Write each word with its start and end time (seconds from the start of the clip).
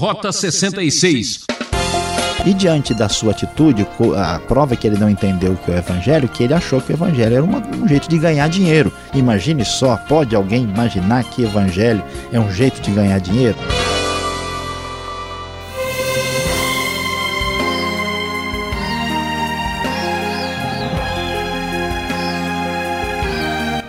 Rota 0.00 0.32
66. 0.32 1.44
E 2.46 2.54
diante 2.54 2.94
da 2.94 3.06
sua 3.06 3.32
atitude, 3.32 3.86
a 4.16 4.38
prova 4.38 4.72
é 4.72 4.76
que 4.78 4.86
ele 4.86 4.96
não 4.96 5.10
entendeu 5.10 5.54
que 5.56 5.70
é 5.70 5.74
o 5.74 5.76
evangelho, 5.76 6.26
que 6.26 6.42
ele 6.42 6.54
achou 6.54 6.80
que 6.80 6.90
o 6.90 6.96
evangelho 6.96 7.36
era 7.36 7.44
um 7.44 7.86
jeito 7.86 8.08
de 8.08 8.16
ganhar 8.16 8.48
dinheiro. 8.48 8.90
Imagine 9.12 9.62
só, 9.62 9.98
pode 9.98 10.34
alguém 10.34 10.62
imaginar 10.62 11.24
que 11.24 11.42
evangelho 11.42 12.02
é 12.32 12.40
um 12.40 12.50
jeito 12.50 12.80
de 12.80 12.90
ganhar 12.92 13.20
dinheiro? 13.20 13.58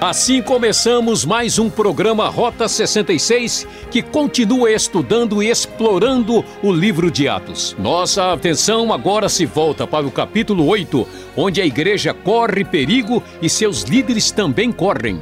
Assim 0.01 0.41
começamos 0.41 1.23
mais 1.23 1.59
um 1.59 1.69
programa 1.69 2.27
Rota 2.27 2.67
66 2.67 3.67
que 3.91 4.01
continua 4.01 4.71
estudando 4.71 5.43
e 5.43 5.47
explorando 5.47 6.43
o 6.63 6.71
livro 6.71 7.11
de 7.11 7.27
Atos. 7.27 7.75
Nossa 7.77 8.33
atenção 8.33 8.91
agora 8.91 9.29
se 9.29 9.45
volta 9.45 9.85
para 9.85 10.07
o 10.07 10.09
capítulo 10.09 10.65
8, 10.65 11.07
onde 11.37 11.61
a 11.61 11.65
igreja 11.67 12.15
corre 12.15 12.65
perigo 12.65 13.21
e 13.43 13.47
seus 13.47 13.83
líderes 13.83 14.31
também 14.31 14.71
correm. 14.71 15.21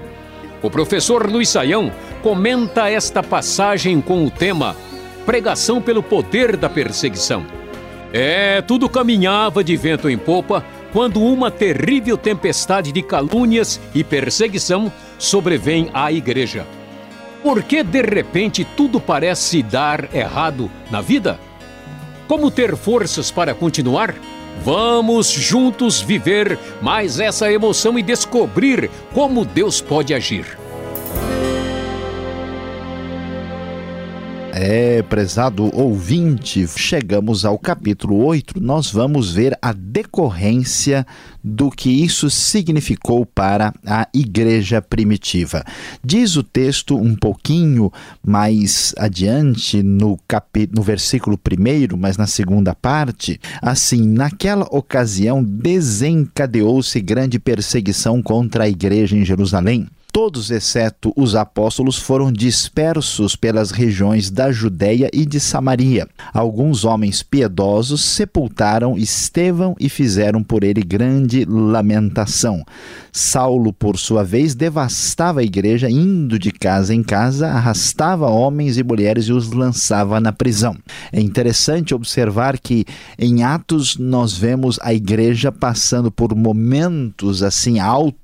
O 0.64 0.70
professor 0.70 1.30
Luiz 1.30 1.50
Saião 1.50 1.92
comenta 2.24 2.90
esta 2.90 3.22
passagem 3.22 4.00
com 4.00 4.26
o 4.26 4.32
tema 4.32 4.78
Pregação 5.26 5.82
pelo 5.82 6.02
poder 6.02 6.56
da 6.56 6.70
perseguição. 6.70 7.46
É, 8.14 8.62
tudo 8.62 8.88
caminhava 8.88 9.62
de 9.62 9.76
vento 9.76 10.10
em 10.10 10.18
popa 10.18 10.64
quando 10.92 11.22
uma 11.22 11.52
terrível 11.52 12.18
tempestade 12.18 12.92
de 12.92 13.02
calúnias 13.02 13.80
e 13.94 14.04
perseguição 14.04 14.92
sobrevém 15.18 15.90
à 15.94 16.12
igreja. 16.12 16.66
Por 17.44 17.64
que 17.64 17.84
de 17.84 18.02
repente 18.02 18.66
tudo 18.66 19.00
parece 19.00 19.64
dar 19.64 20.14
errado 20.14 20.70
na 20.92 21.02
vida? 21.02 21.40
Como 22.28 22.52
ter 22.52 22.76
forças 22.76 23.32
para 23.32 23.54
continuar? 23.54 24.14
Vamos 24.64 25.32
juntos 25.32 26.02
viver 26.02 26.60
mais 26.82 27.20
essa 27.20 27.52
emoção 27.52 27.98
e 27.98 28.04
descobrir 28.04 28.90
como 29.14 29.46
Deus 29.46 29.80
pode 29.80 30.14
agir. 30.14 30.58
É, 34.62 35.02
prezado 35.02 35.74
ouvinte, 35.74 36.68
chegamos 36.76 37.46
ao 37.46 37.58
capítulo 37.58 38.18
8. 38.26 38.60
Nós 38.60 38.92
vamos 38.92 39.32
ver 39.32 39.58
a 39.62 39.72
decorrência 39.72 41.08
do 41.42 41.72
que 41.72 41.90
isso 41.90 42.30
significou 42.30 43.26
para 43.26 43.74
a 43.88 44.06
igreja 44.14 44.82
primitiva. 44.82 45.64
Diz 46.04 46.36
o 46.36 46.44
texto 46.44 46.98
um 46.98 47.16
pouquinho 47.16 47.90
mais 48.22 48.94
adiante, 48.98 49.82
no, 49.82 50.20
capítulo, 50.28 50.80
no 50.80 50.84
versículo 50.84 51.40
1, 51.40 51.96
mas 51.96 52.18
na 52.18 52.28
segunda 52.28 52.76
parte, 52.76 53.40
assim: 53.62 54.06
Naquela 54.10 54.68
ocasião 54.72 55.42
desencadeou-se 55.42 57.00
grande 57.00 57.40
perseguição 57.40 58.22
contra 58.22 58.66
a 58.66 58.70
igreja 58.70 59.16
em 59.16 59.24
Jerusalém 59.24 59.88
Todos, 60.22 60.52
exceto 60.52 61.14
os 61.16 61.34
apóstolos, 61.34 61.98
foram 61.98 62.30
dispersos 62.30 63.38
pelas 63.38 63.72
regiões 63.72 64.30
da 64.30 64.52
Judéia 64.52 65.10
e 65.14 65.26
de 65.26 65.40
Samaria. 65.40 66.10
Alguns 66.34 66.84
homens 66.84 67.24
piedosos 67.24 68.04
sepultaram 68.04 68.98
Estevão 68.98 69.78
e 69.80 69.88
fizeram 69.88 70.44
por 70.44 70.66
ele 70.66 70.84
grande 70.84 71.46
lamentação. 71.46 72.66
Saulo, 73.14 73.72
por 73.72 73.98
sua 73.98 74.22
vez, 74.22 74.54
devastava 74.54 75.40
a 75.40 75.44
igreja, 75.44 75.90
indo 75.90 76.38
de 76.38 76.52
casa 76.52 76.94
em 76.94 77.02
casa, 77.02 77.48
arrastava 77.48 78.28
homens 78.28 78.78
e 78.78 78.84
mulheres 78.84 79.28
e 79.28 79.32
os 79.32 79.50
lançava 79.54 80.20
na 80.20 80.34
prisão. 80.34 80.76
É 81.14 81.22
interessante 81.22 81.96
observar 81.96 82.60
que 82.60 82.84
em 83.18 83.44
Atos 83.44 83.96
nós 83.98 84.38
vemos 84.38 84.78
a 84.82 84.94
igreja 84.94 85.50
passando 85.50 86.12
por 86.12 86.36
momentos 86.36 87.42
assim 87.42 87.80
altos, 87.80 88.19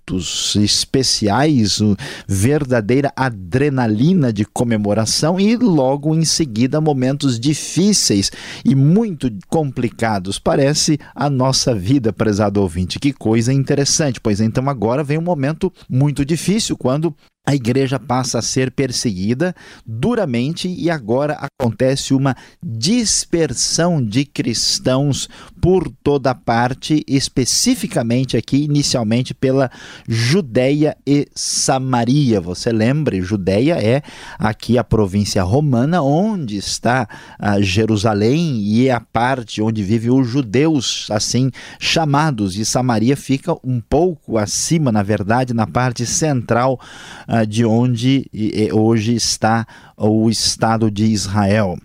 especiais 0.55 1.79
verdadeira 2.27 3.11
adrenalina 3.15 4.31
de 4.31 4.45
comemoração 4.45 5.39
e 5.39 5.55
logo 5.55 6.13
em 6.13 6.23
seguida 6.23 6.79
momentos 6.79 7.39
difíceis 7.39 8.31
e 8.63 8.75
muito 8.75 9.31
complicados. 9.47 10.37
Parece 10.37 10.99
a 11.13 11.29
nossa 11.29 11.73
vida, 11.73 12.13
prezado 12.13 12.61
ouvinte. 12.61 12.99
Que 12.99 13.11
coisa 13.11 13.51
interessante. 13.51 14.19
Pois 14.21 14.39
então 14.39 14.69
agora 14.69 15.03
vem 15.03 15.17
um 15.17 15.21
momento 15.21 15.71
muito 15.89 16.23
difícil 16.25 16.77
quando 16.77 17.15
a 17.45 17.53
igreja 17.53 17.99
passa 17.99 18.39
a 18.39 18.41
ser 18.41 18.71
perseguida 18.71 19.55
duramente 19.85 20.67
e 20.67 20.89
agora 20.89 21.37
acontece 21.59 22.13
uma 22.13 22.35
dispersão 22.63 24.03
de 24.03 24.25
cristãos 24.25 25.29
por 25.61 25.89
toda 26.03 26.33
parte, 26.33 27.03
especificamente 27.07 28.37
aqui, 28.37 28.63
inicialmente 28.63 29.33
pela 29.33 29.69
Judéia 30.07 30.97
e 31.05 31.27
Samaria. 31.33 32.39
Você 32.41 32.71
lembre, 32.71 33.21
Judéia 33.21 33.75
é 33.81 34.01
aqui 34.37 34.77
a 34.77 34.83
província 34.83 35.43
romana, 35.43 36.01
onde 36.01 36.57
está 36.57 37.07
a 37.39 37.61
Jerusalém 37.61 38.57
e 38.59 38.87
é 38.87 38.91
a 38.91 38.99
parte 38.99 39.61
onde 39.61 39.83
vivem 39.83 40.11
os 40.11 40.27
judeus, 40.27 41.07
assim 41.09 41.51
chamados, 41.79 42.57
e 42.57 42.65
Samaria 42.65 43.17
fica 43.17 43.55
um 43.63 43.79
pouco 43.79 44.37
acima, 44.37 44.91
na 44.91 45.03
verdade, 45.03 45.53
na 45.53 45.67
parte 45.67 46.05
central 46.05 46.79
ah, 47.27 47.34
de 47.43 47.65
onde 47.65 48.29
hoje 48.71 49.15
está 49.15 49.65
o 49.97 50.29
Estado 50.29 50.91
de 50.91 51.05
Israel. 51.05 51.77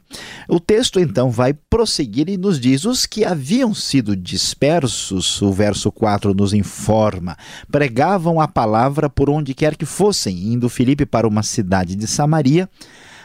O 0.48 0.60
texto 0.60 1.00
então 1.00 1.30
vai 1.30 1.54
prosseguir 1.54 2.28
e 2.28 2.36
nos 2.36 2.60
diz: 2.60 2.84
os 2.84 3.06
que 3.06 3.24
haviam 3.24 3.72
sido 3.72 4.14
dispersos, 4.14 5.40
o 5.40 5.52
verso 5.52 5.90
4 5.90 6.34
nos 6.34 6.52
informa, 6.52 7.36
pregavam 7.70 8.40
a 8.40 8.46
palavra 8.46 9.08
por 9.08 9.30
onde 9.30 9.54
quer 9.54 9.76
que 9.76 9.86
fossem, 9.86 10.52
indo 10.52 10.68
Filipe 10.68 11.06
para 11.06 11.26
uma 11.26 11.42
cidade 11.42 11.96
de 11.96 12.06
Samaria. 12.06 12.68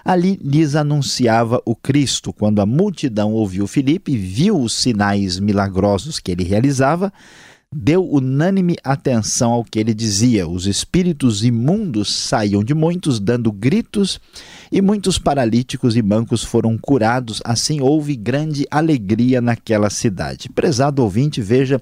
Ali 0.03 0.39
lhes 0.43 0.75
anunciava 0.75 1.59
o 1.65 1.75
Cristo. 1.75 2.31
Quando 2.31 2.61
a 2.61 2.65
multidão 2.65 3.33
ouviu 3.33 3.65
Filipe 3.65 4.11
e 4.11 4.17
viu 4.17 4.61
os 4.61 4.75
sinais 4.75 5.39
milagrosos 5.39 6.19
que 6.19 6.31
ele 6.31 6.43
realizava, 6.43 7.11
deu 7.77 8.09
unânime 8.09 8.77
atenção 8.81 9.51
ao 9.51 9.63
que 9.65 9.77
ele 9.77 9.93
dizia. 9.93 10.47
Os 10.47 10.65
espíritos 10.65 11.43
imundos 11.43 12.13
saíam 12.13 12.63
de 12.63 12.73
muitos, 12.73 13.19
dando 13.19 13.51
gritos, 13.51 14.19
e 14.71 14.81
muitos 14.81 15.19
paralíticos 15.19 15.97
e 15.97 16.01
mancos 16.01 16.41
foram 16.41 16.77
curados. 16.77 17.41
Assim 17.43 17.81
houve 17.81 18.15
grande 18.15 18.65
alegria 18.71 19.41
naquela 19.41 19.89
cidade. 19.89 20.47
Prezado 20.47 21.03
ouvinte, 21.03 21.41
veja 21.41 21.81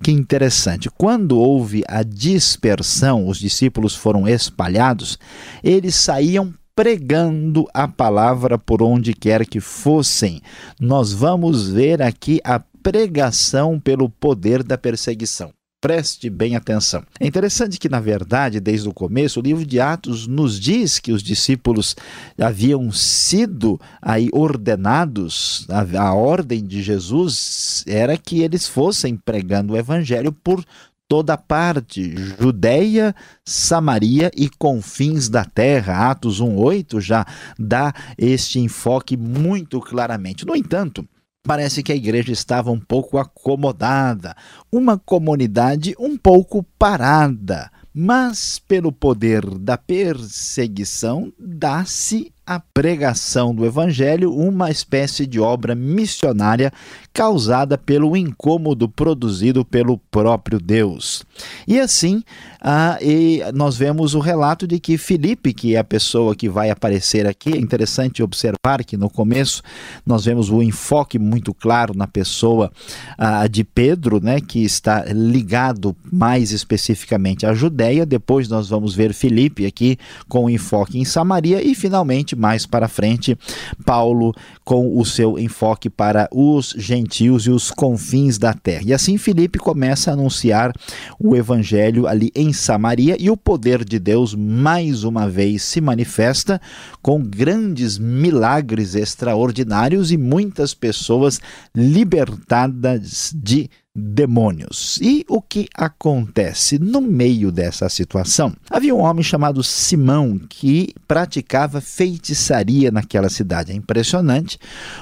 que 0.00 0.12
interessante. 0.12 0.88
Quando 0.88 1.38
houve 1.38 1.82
a 1.88 2.04
dispersão, 2.04 3.26
os 3.26 3.38
discípulos 3.38 3.96
foram 3.96 4.28
espalhados, 4.28 5.18
eles 5.62 5.96
saíam 5.96 6.54
pregando 6.74 7.66
a 7.74 7.86
palavra 7.86 8.56
por 8.56 8.82
onde 8.82 9.12
quer 9.12 9.44
que 9.44 9.60
fossem. 9.60 10.40
Nós 10.80 11.12
vamos 11.12 11.68
ver 11.68 12.00
aqui 12.00 12.40
a 12.44 12.62
pregação 12.82 13.78
pelo 13.78 14.08
poder 14.08 14.62
da 14.62 14.76
perseguição. 14.76 15.52
Preste 15.82 16.30
bem 16.30 16.54
atenção. 16.54 17.02
É 17.18 17.26
interessante 17.26 17.76
que, 17.76 17.88
na 17.88 17.98
verdade, 17.98 18.60
desde 18.60 18.88
o 18.88 18.94
começo, 18.94 19.40
o 19.40 19.42
livro 19.42 19.66
de 19.66 19.80
Atos 19.80 20.28
nos 20.28 20.60
diz 20.60 21.00
que 21.00 21.10
os 21.10 21.24
discípulos 21.24 21.96
haviam 22.40 22.92
sido 22.92 23.80
aí 24.00 24.28
ordenados, 24.32 25.66
a, 25.68 26.00
a 26.00 26.14
ordem 26.14 26.64
de 26.64 26.80
Jesus 26.84 27.82
era 27.88 28.16
que 28.16 28.42
eles 28.42 28.68
fossem 28.68 29.16
pregando 29.16 29.72
o 29.72 29.76
evangelho 29.76 30.32
por 30.32 30.64
toda 31.08 31.36
parte, 31.36 32.14
Judéia, 32.40 33.12
Samaria 33.44 34.30
e 34.36 34.48
confins 34.48 35.28
da 35.28 35.44
terra. 35.44 36.10
Atos 36.10 36.40
1:8 36.40 37.00
já 37.00 37.26
dá 37.58 37.92
este 38.16 38.60
enfoque 38.60 39.16
muito 39.16 39.80
claramente. 39.80 40.46
No 40.46 40.54
entanto, 40.54 41.04
Parece 41.44 41.82
que 41.82 41.90
a 41.90 41.96
igreja 41.96 42.32
estava 42.32 42.70
um 42.70 42.78
pouco 42.78 43.18
acomodada, 43.18 44.36
uma 44.70 44.96
comunidade 44.96 45.92
um 45.98 46.16
pouco 46.16 46.62
parada, 46.78 47.68
mas 47.92 48.60
pelo 48.60 48.92
poder 48.92 49.44
da 49.58 49.76
perseguição 49.76 51.32
dá-se 51.36 52.32
a 52.54 52.62
pregação 52.74 53.54
do 53.54 53.64
Evangelho 53.64 54.34
uma 54.34 54.70
espécie 54.70 55.26
de 55.26 55.40
obra 55.40 55.74
missionária 55.74 56.72
causada 57.12 57.76
pelo 57.76 58.16
incômodo 58.16 58.88
produzido 58.88 59.64
pelo 59.64 59.98
próprio 59.98 60.58
Deus. 60.58 61.24
E 61.66 61.78
assim, 61.78 62.22
ah, 62.60 62.98
e 63.02 63.42
nós 63.54 63.76
vemos 63.76 64.14
o 64.14 64.20
relato 64.20 64.66
de 64.66 64.78
que 64.78 64.96
Filipe, 64.96 65.52
que 65.52 65.74
é 65.74 65.78
a 65.78 65.84
pessoa 65.84 66.34
que 66.34 66.48
vai 66.48 66.70
aparecer 66.70 67.26
aqui, 67.26 67.52
é 67.52 67.58
interessante 67.58 68.22
observar 68.22 68.84
que 68.86 68.96
no 68.96 69.10
começo 69.10 69.62
nós 70.06 70.24
vemos 70.24 70.48
o 70.48 70.62
enfoque 70.62 71.18
muito 71.18 71.52
claro 71.52 71.92
na 71.94 72.06
pessoa 72.06 72.70
ah, 73.18 73.46
de 73.46 73.64
Pedro, 73.64 74.22
né, 74.22 74.40
que 74.40 74.64
está 74.64 75.04
ligado 75.12 75.94
mais 76.10 76.52
especificamente 76.52 77.44
à 77.44 77.52
Judéia, 77.52 78.06
depois 78.06 78.48
nós 78.48 78.68
vamos 78.68 78.94
ver 78.94 79.12
Filipe 79.12 79.66
aqui 79.66 79.98
com 80.28 80.44
o 80.44 80.50
enfoque 80.50 80.98
em 80.98 81.04
Samaria 81.04 81.62
e 81.62 81.74
finalmente 81.74 82.34
mais 82.42 82.66
para 82.66 82.88
frente, 82.88 83.38
Paulo 83.86 84.34
com 84.64 84.98
o 84.98 85.04
seu 85.04 85.38
enfoque 85.38 85.88
para 85.88 86.28
os 86.32 86.74
gentios 86.76 87.46
e 87.46 87.50
os 87.50 87.70
confins 87.70 88.36
da 88.36 88.52
terra. 88.52 88.82
E 88.84 88.92
assim 88.92 89.16
Filipe 89.16 89.58
começa 89.58 90.10
a 90.10 90.14
anunciar 90.14 90.72
o 91.20 91.36
evangelho 91.36 92.08
ali 92.08 92.32
em 92.34 92.52
Samaria 92.52 93.16
e 93.18 93.30
o 93.30 93.36
poder 93.36 93.84
de 93.84 93.98
Deus 93.98 94.34
mais 94.34 95.04
uma 95.04 95.28
vez 95.28 95.62
se 95.62 95.80
manifesta 95.80 96.60
com 97.00 97.22
grandes 97.22 97.98
milagres 97.98 98.96
extraordinários 98.96 100.10
e 100.10 100.16
muitas 100.16 100.74
pessoas 100.74 101.40
libertadas 101.74 103.32
de 103.34 103.70
demônios. 103.94 104.98
E 105.02 105.24
o 105.28 105.42
que 105.42 105.68
acontece 105.74 106.78
no 106.78 107.00
meio 107.00 107.52
dessa 107.52 107.90
situação? 107.90 108.54
Havia 108.70 108.94
um 108.94 109.00
homem 109.00 109.22
chamado 109.22 109.62
Simão 109.62 110.38
que 110.38 110.94
praticava 111.06 111.78
feitiçaria 111.80 112.90
naquela 112.90 113.28
cidade. 113.28 113.70
É 113.70 113.74
impressionante 113.74 114.58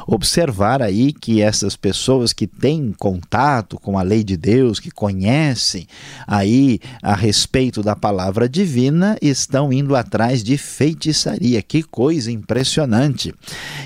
observar 0.09 0.83
aí 0.83 1.13
que 1.13 1.41
essas 1.41 1.77
pessoas 1.77 2.33
que 2.33 2.49
têm 2.49 2.93
contato 2.99 3.79
com 3.79 3.97
a 3.97 4.03
lei 4.03 4.25
de 4.25 4.37
Deus, 4.37 4.81
que 4.81 4.91
conhecem 4.91 5.87
aí 6.27 6.81
a 7.01 7.15
respeito 7.15 7.83
da 7.85 7.95
palavra 7.95 8.49
divina, 8.49 9.17
estão 9.23 9.73
indo 9.73 9.95
atrás 9.95 10.43
de 10.43 10.59
feitiçaria. 10.59 11.63
Que 11.63 11.85
coisa 11.85 12.33
impressionante! 12.33 13.33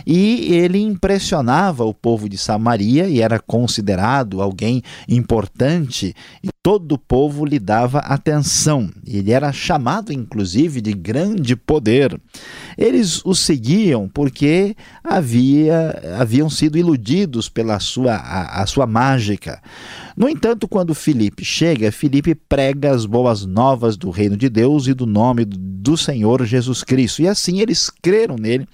E 0.07 0.55
ele 0.55 0.79
impressionava 0.79 1.85
o 1.85 1.93
povo 1.93 2.27
de 2.27 2.39
Samaria 2.39 3.07
e 3.07 3.21
era 3.21 3.39
considerado 3.39 4.41
alguém 4.41 4.83
importante 5.09 6.15
e 6.43 6.49
todo 6.63 6.93
o 6.93 6.99
povo 6.99 7.45
lhe 7.45 7.59
dava 7.59 7.99
atenção. 7.99 8.91
Ele 9.07 9.33
era 9.33 9.53
chamado, 9.53 10.13
inclusive, 10.13 10.81
de 10.81 10.93
grande 10.93 11.55
poder. 11.55 12.19
Eles 12.77 13.25
o 13.25 13.35
seguiam 13.35 14.09
porque 14.09 14.75
havia, 15.03 16.01
haviam 16.19 16.49
sido 16.49 16.79
iludidos 16.79 17.49
pela 17.49 17.79
sua, 17.79 18.15
a, 18.15 18.63
a 18.63 18.67
sua 18.67 18.87
mágica. 18.87 19.61
No 20.17 20.29
entanto, 20.29 20.67
quando 20.69 20.95
Filipe 20.95 21.45
chega, 21.45 21.93
Filipe 21.93 22.35
prega 22.35 22.95
as 22.95 23.05
boas 23.05 23.45
novas 23.45 23.97
do 23.97 24.11
reino 24.11 24.37
de 24.37 24.49
Deus 24.49 24.87
e 24.87 24.95
do 24.95 25.07
nome 25.07 25.45
do 25.45 25.97
Senhor 25.97 26.45
Jesus 26.47 26.83
Cristo. 26.83 27.21
E 27.21 27.29
assim 27.29 27.61
eles 27.61 27.91
creram 27.91 28.37
nele 28.37 28.67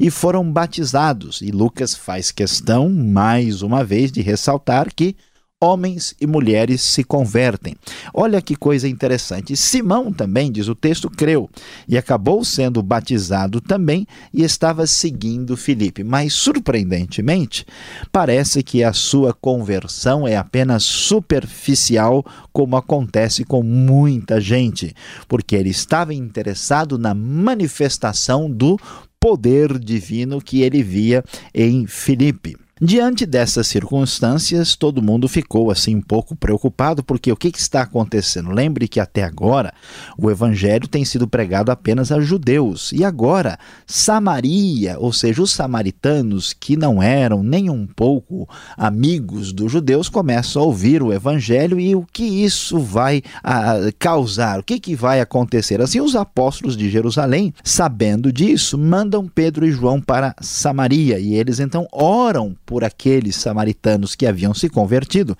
e 0.00 0.10
foram 0.10 0.50
batizados. 0.50 1.40
E 1.42 1.50
Lucas 1.50 1.94
faz 1.94 2.30
questão, 2.30 2.88
mais 2.88 3.62
uma 3.62 3.84
vez, 3.84 4.10
de 4.10 4.20
ressaltar 4.20 4.88
que 4.94 5.14
homens 5.62 6.14
e 6.20 6.26
mulheres 6.26 6.82
se 6.82 7.02
convertem. 7.02 7.74
Olha 8.12 8.42
que 8.42 8.54
coisa 8.54 8.86
interessante. 8.86 9.56
Simão 9.56 10.12
também, 10.12 10.52
diz 10.52 10.68
o 10.68 10.74
texto, 10.74 11.08
creu 11.08 11.48
e 11.88 11.96
acabou 11.96 12.44
sendo 12.44 12.82
batizado 12.82 13.58
também 13.58 14.06
e 14.34 14.42
estava 14.42 14.86
seguindo 14.86 15.56
Filipe. 15.56 16.04
Mas, 16.04 16.34
surpreendentemente, 16.34 17.64
parece 18.12 18.62
que 18.62 18.84
a 18.84 18.92
sua 18.92 19.32
conversão 19.32 20.28
é 20.28 20.36
apenas 20.36 20.84
superficial, 20.84 22.22
como 22.52 22.76
acontece 22.76 23.42
com 23.42 23.62
muita 23.62 24.38
gente, 24.38 24.94
porque 25.26 25.56
ele 25.56 25.70
estava 25.70 26.12
interessado 26.12 26.98
na 26.98 27.14
manifestação 27.14 28.50
do 28.50 28.78
poder 29.18 29.78
divino 29.78 30.38
que 30.38 30.60
ele 30.60 30.82
via 30.82 31.24
em 31.54 31.86
Filipe. 31.86 32.65
Diante 32.78 33.24
dessas 33.24 33.68
circunstâncias, 33.68 34.76
todo 34.76 35.00
mundo 35.00 35.26
ficou 35.30 35.70
assim 35.70 35.96
um 35.96 36.02
pouco 36.02 36.36
preocupado, 36.36 37.02
porque 37.02 37.32
o 37.32 37.36
que, 37.36 37.48
está 37.48 37.80
acontecendo? 37.80 38.50
Lembre 38.50 38.86
que 38.86 39.00
até 39.00 39.22
agora 39.22 39.72
o 40.18 40.30
evangelho 40.30 40.86
tem 40.86 41.02
sido 41.02 41.26
pregado 41.26 41.72
apenas 41.72 42.12
a 42.12 42.20
judeus, 42.20 42.92
e 42.92 43.02
agora 43.02 43.58
Samaria, 43.86 44.98
ou 44.98 45.10
seja, 45.10 45.40
os 45.40 45.52
samaritanos 45.52 46.52
que 46.52 46.76
não 46.76 47.02
eram 47.02 47.42
nem 47.42 47.70
um 47.70 47.86
pouco 47.86 48.46
amigos 48.76 49.54
dos 49.54 49.72
judeus, 49.72 50.10
começam 50.10 50.60
a 50.60 50.66
ouvir 50.66 51.02
o 51.02 51.14
evangelho 51.14 51.80
e 51.80 51.96
o 51.96 52.04
que 52.12 52.24
isso 52.24 52.78
vai 52.78 53.22
a, 53.42 53.72
ah, 53.72 53.92
causar, 53.98 54.60
o 54.60 54.62
que, 54.62 54.78
que 54.78 54.94
vai 54.94 55.22
acontecer? 55.22 55.80
Assim, 55.80 56.02
os 56.02 56.14
apóstolos 56.14 56.76
de 56.76 56.90
Jerusalém, 56.90 57.54
sabendo 57.64 58.30
disso, 58.30 58.76
mandam 58.76 59.26
Pedro 59.26 59.66
e 59.66 59.72
João 59.72 59.98
para 59.98 60.36
Samaria, 60.42 61.18
e 61.18 61.32
eles 61.32 61.58
então 61.58 61.88
oram 61.90 62.54
por 62.66 62.82
aqueles 62.82 63.36
samaritanos 63.36 64.16
que 64.16 64.26
haviam 64.26 64.52
se 64.52 64.68
convertido, 64.68 65.38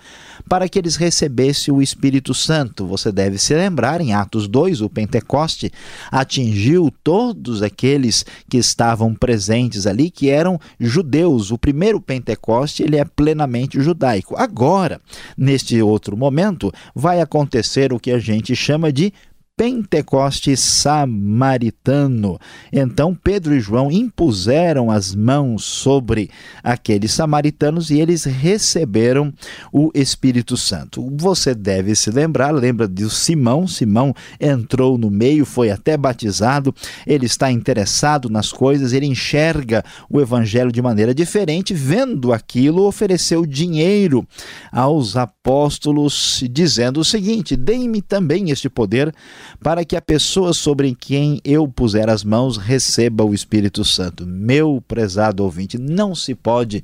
para 0.49 0.69
que 0.69 0.79
eles 0.79 0.95
recebessem 0.95 1.75
o 1.75 1.83
Espírito 1.83 2.33
Santo. 2.33 2.87
Você 2.87 3.11
deve 3.11 3.37
se 3.37 3.53
lembrar, 3.53 4.01
em 4.01 4.15
Atos 4.15 4.47
2, 4.47 4.81
o 4.81 4.89
Pentecoste 4.89 5.73
atingiu 6.11 6.93
todos 7.03 7.63
aqueles 7.63 8.25
que 8.49 8.57
estavam 8.57 9.13
presentes 9.13 9.87
ali, 9.87 10.11
que 10.11 10.31
eram 10.31 10.59
judeus. 10.79 11.51
O 11.51 11.59
primeiro 11.59 12.01
Pentecoste, 12.01 12.85
ele 12.85 12.97
é 12.97 13.05
plenamente 13.05 13.81
judaico. 13.81 14.37
Agora, 14.37 15.01
neste 15.37 15.83
outro 15.83 16.17
momento, 16.17 16.73
vai 16.95 17.21
acontecer 17.21 17.93
o 17.93 17.99
que 17.99 18.13
a 18.13 18.19
gente 18.21 18.55
chama 18.55 18.93
de 18.93 19.13
Pentecoste 19.59 20.55
samaritano. 20.55 22.39
Então 22.71 23.15
Pedro 23.15 23.55
e 23.55 23.61
João 23.61 23.91
impuseram 23.91 24.91
as 24.91 25.15
mãos 25.15 25.65
sobre 25.65 26.29
aqueles 26.63 27.13
samaritanos 27.13 27.89
e 27.91 27.99
eles 27.99 28.25
receberam 28.25 29.33
o 29.73 29.91
Espírito 29.95 30.59
Santo. 30.59 31.11
Você 31.17 31.55
deve 31.55 31.95
se 31.95 32.11
lembrar, 32.11 32.51
lembra 32.51 32.87
de 32.87 33.09
Simão? 33.09 33.67
Simão 33.67 34.15
entrou 34.39 34.99
no 34.99 35.11
meio, 35.11 35.47
foi 35.47 35.71
até 35.71 35.97
batizado, 35.97 36.75
ele 37.07 37.25
está 37.25 37.51
interessado 37.51 38.29
nas 38.29 38.53
coisas, 38.53 38.93
ele 38.93 39.07
enxerga 39.07 39.83
o 40.11 40.21
evangelho 40.21 40.71
de 40.71 40.83
maneira 40.83 41.15
diferente, 41.15 41.73
vendo 41.73 42.31
aquilo, 42.31 42.87
ofereceu 42.87 43.47
dinheiro 43.47 44.29
aos 44.71 45.17
apóstolos, 45.17 46.45
dizendo 46.51 47.01
o 47.01 47.05
seguinte: 47.05 47.57
Deem-me 47.57 48.03
também 48.03 48.51
este 48.51 48.69
poder 48.69 49.15
para 49.61 49.85
que 49.85 49.97
a 49.97 50.03
pessoa 50.03 50.53
sobre 50.53 50.95
quem 50.95 51.41
eu 51.45 51.67
puser 51.69 52.09
as 52.09 52.25
mãos 52.25 52.57
receba 52.57 53.25
o 53.25 53.35
Espírito 53.35 53.85
Santo. 53.85 54.27
Meu 54.27 54.83
prezado 54.87 55.43
ouvinte, 55.43 55.79
não 55.79 56.15
se 56.15 56.35
pode 56.35 56.83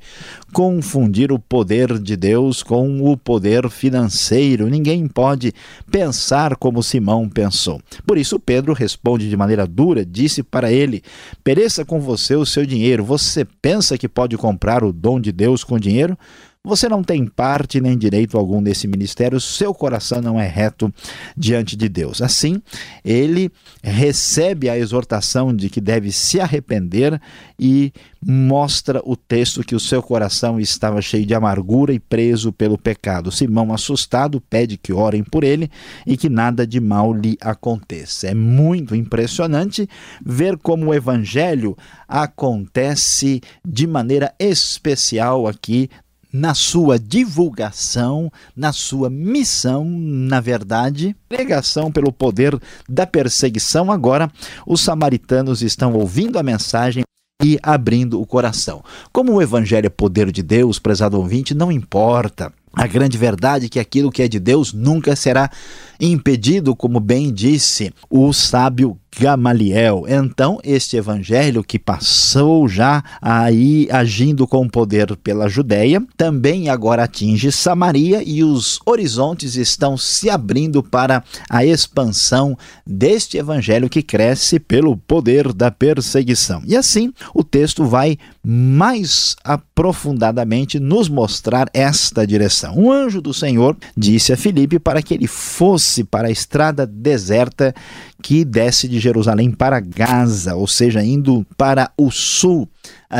confundir 0.51 1.31
o 1.31 1.39
poder 1.39 1.99
de 1.99 2.15
Deus 2.15 2.61
com 2.63 3.11
o 3.11 3.17
poder 3.17 3.69
financeiro. 3.69 4.69
Ninguém 4.69 5.07
pode 5.07 5.53
pensar 5.91 6.55
como 6.55 6.83
Simão 6.83 7.29
pensou. 7.29 7.81
Por 8.05 8.17
isso, 8.17 8.39
Pedro 8.39 8.73
responde 8.73 9.29
de 9.29 9.37
maneira 9.37 9.65
dura: 9.65 10.05
disse 10.05 10.43
para 10.43 10.71
ele: 10.71 11.01
Pereça 11.43 11.85
com 11.85 11.99
você 11.99 12.35
o 12.35 12.45
seu 12.45 12.65
dinheiro. 12.65 13.03
Você 13.03 13.45
pensa 13.61 13.97
que 13.97 14.07
pode 14.07 14.37
comprar 14.37 14.83
o 14.83 14.93
dom 14.93 15.19
de 15.19 15.31
Deus 15.31 15.63
com 15.63 15.79
dinheiro? 15.79 16.17
Você 16.65 16.87
não 16.87 17.03
tem 17.03 17.25
parte 17.25 17.81
nem 17.81 17.97
direito 17.97 18.37
algum 18.37 18.61
nesse 18.61 18.87
ministério, 18.87 19.37
seu 19.41 19.73
coração 19.73 20.21
não 20.21 20.39
é 20.39 20.47
reto 20.47 20.93
diante 21.35 21.75
de 21.75 21.89
Deus. 21.89 22.21
Assim, 22.21 22.61
ele 23.03 23.51
recebe 23.83 24.69
a 24.69 24.77
exortação 24.77 25.53
de 25.53 25.69
que 25.69 25.81
deve 25.81 26.09
se 26.09 26.39
arrepender 26.39 27.19
e 27.59 27.91
mostra 28.25 29.01
o 29.03 29.17
texto 29.17 29.61
que 29.61 29.75
o 29.75 29.79
seu 29.79 30.01
coração 30.01 30.57
estava 30.57 31.01
cheio 31.01 31.25
de 31.25 31.35
amargura 31.35 31.93
e 31.93 31.99
preso 31.99 32.53
pelo 32.53 32.77
pecado. 32.77 33.29
Simão, 33.29 33.73
assustado, 33.73 34.39
pede 34.39 34.77
que 34.77 34.93
orem 34.93 35.21
por 35.21 35.43
ele 35.43 35.69
e 36.07 36.15
que 36.15 36.29
nada 36.29 36.65
de 36.65 36.79
mal 36.79 37.13
lhe 37.13 37.37
aconteça. 37.41 38.27
É 38.27 38.33
muito 38.33 38.95
impressionante 38.95 39.85
ver 40.25 40.57
como 40.57 40.85
o 40.85 40.93
evangelho 40.93 41.75
acontece 42.07 43.41
de 43.67 43.85
maneira 43.85 44.33
especial 44.39 45.45
aqui 45.45 45.89
na 46.33 46.55
sua 46.55 46.97
divulgação, 46.97 48.31
na 48.55 48.73
sua 48.73 49.07
missão, 49.07 49.85
na 49.85 50.41
verdade, 50.41 51.15
pregação 51.29 51.91
pelo 51.91 52.11
poder 52.11 52.59
da 52.89 53.05
perseguição. 53.05 53.91
Agora, 53.91 54.31
os 54.65 54.81
samaritanos 54.81 55.61
estão 55.61 55.93
ouvindo 55.93 56.39
a 56.39 56.43
mensagem 56.43 57.03
e 57.43 57.59
abrindo 57.61 58.19
o 58.19 58.25
coração. 58.25 58.83
Como 59.11 59.33
o 59.33 59.41
evangelho 59.41 59.85
é 59.85 59.89
poder 59.89 60.31
de 60.31 60.41
Deus, 60.41 60.79
prezado 60.79 61.17
ouvinte, 61.17 61.53
não 61.53 61.71
importa. 61.71 62.51
A 62.73 62.87
grande 62.87 63.17
verdade 63.17 63.67
é 63.67 63.69
que 63.69 63.79
aquilo 63.79 64.11
que 64.11 64.23
é 64.23 64.27
de 64.27 64.39
Deus 64.39 64.73
nunca 64.73 65.15
será 65.15 65.51
impedido, 65.99 66.75
como 66.75 66.99
bem 66.99 67.31
disse 67.31 67.93
o 68.09 68.33
sábio 68.33 68.97
Gamaliel. 69.19 70.05
Então, 70.07 70.59
este 70.63 70.97
evangelho 70.97 71.63
que 71.63 71.77
passou 71.77 72.67
já 72.67 73.03
aí 73.21 73.87
agindo 73.91 74.47
com 74.47 74.67
poder 74.67 75.15
pela 75.17 75.47
Judéia, 75.47 76.03
também 76.17 76.69
agora 76.69 77.03
atinge 77.03 77.51
Samaria 77.51 78.23
e 78.25 78.43
os 78.43 78.79
horizontes 78.85 79.55
estão 79.55 79.97
se 79.97 80.29
abrindo 80.29 80.81
para 80.81 81.23
a 81.49 81.65
expansão 81.65 82.57
deste 82.85 83.37
evangelho 83.37 83.89
que 83.89 84.01
cresce 84.01 84.59
pelo 84.59 84.97
poder 84.97 85.53
da 85.53 85.71
perseguição. 85.71 86.61
E 86.65 86.75
assim, 86.75 87.13
o 87.33 87.43
texto 87.43 87.85
vai 87.85 88.17
mais 88.43 89.35
aprofundadamente 89.43 90.79
nos 90.79 91.07
mostrar 91.07 91.69
esta 91.73 92.27
direção. 92.27 92.77
Um 92.77 92.91
anjo 92.91 93.21
do 93.21 93.33
Senhor 93.33 93.77
disse 93.95 94.33
a 94.33 94.37
Filipe 94.37 94.79
para 94.79 95.01
que 95.01 95.13
ele 95.13 95.27
fosse 95.27 96.03
para 96.03 96.27
a 96.27 96.31
estrada 96.31 96.85
deserta 96.85 97.73
que 98.21 98.45
desce 98.45 98.87
de 98.87 98.99
Jerusalém 99.03 99.51
para 99.51 99.79
Gaza, 99.79 100.55
ou 100.55 100.67
seja, 100.67 101.03
indo 101.03 101.45
para 101.57 101.91
o 101.97 102.09
sul 102.09 102.67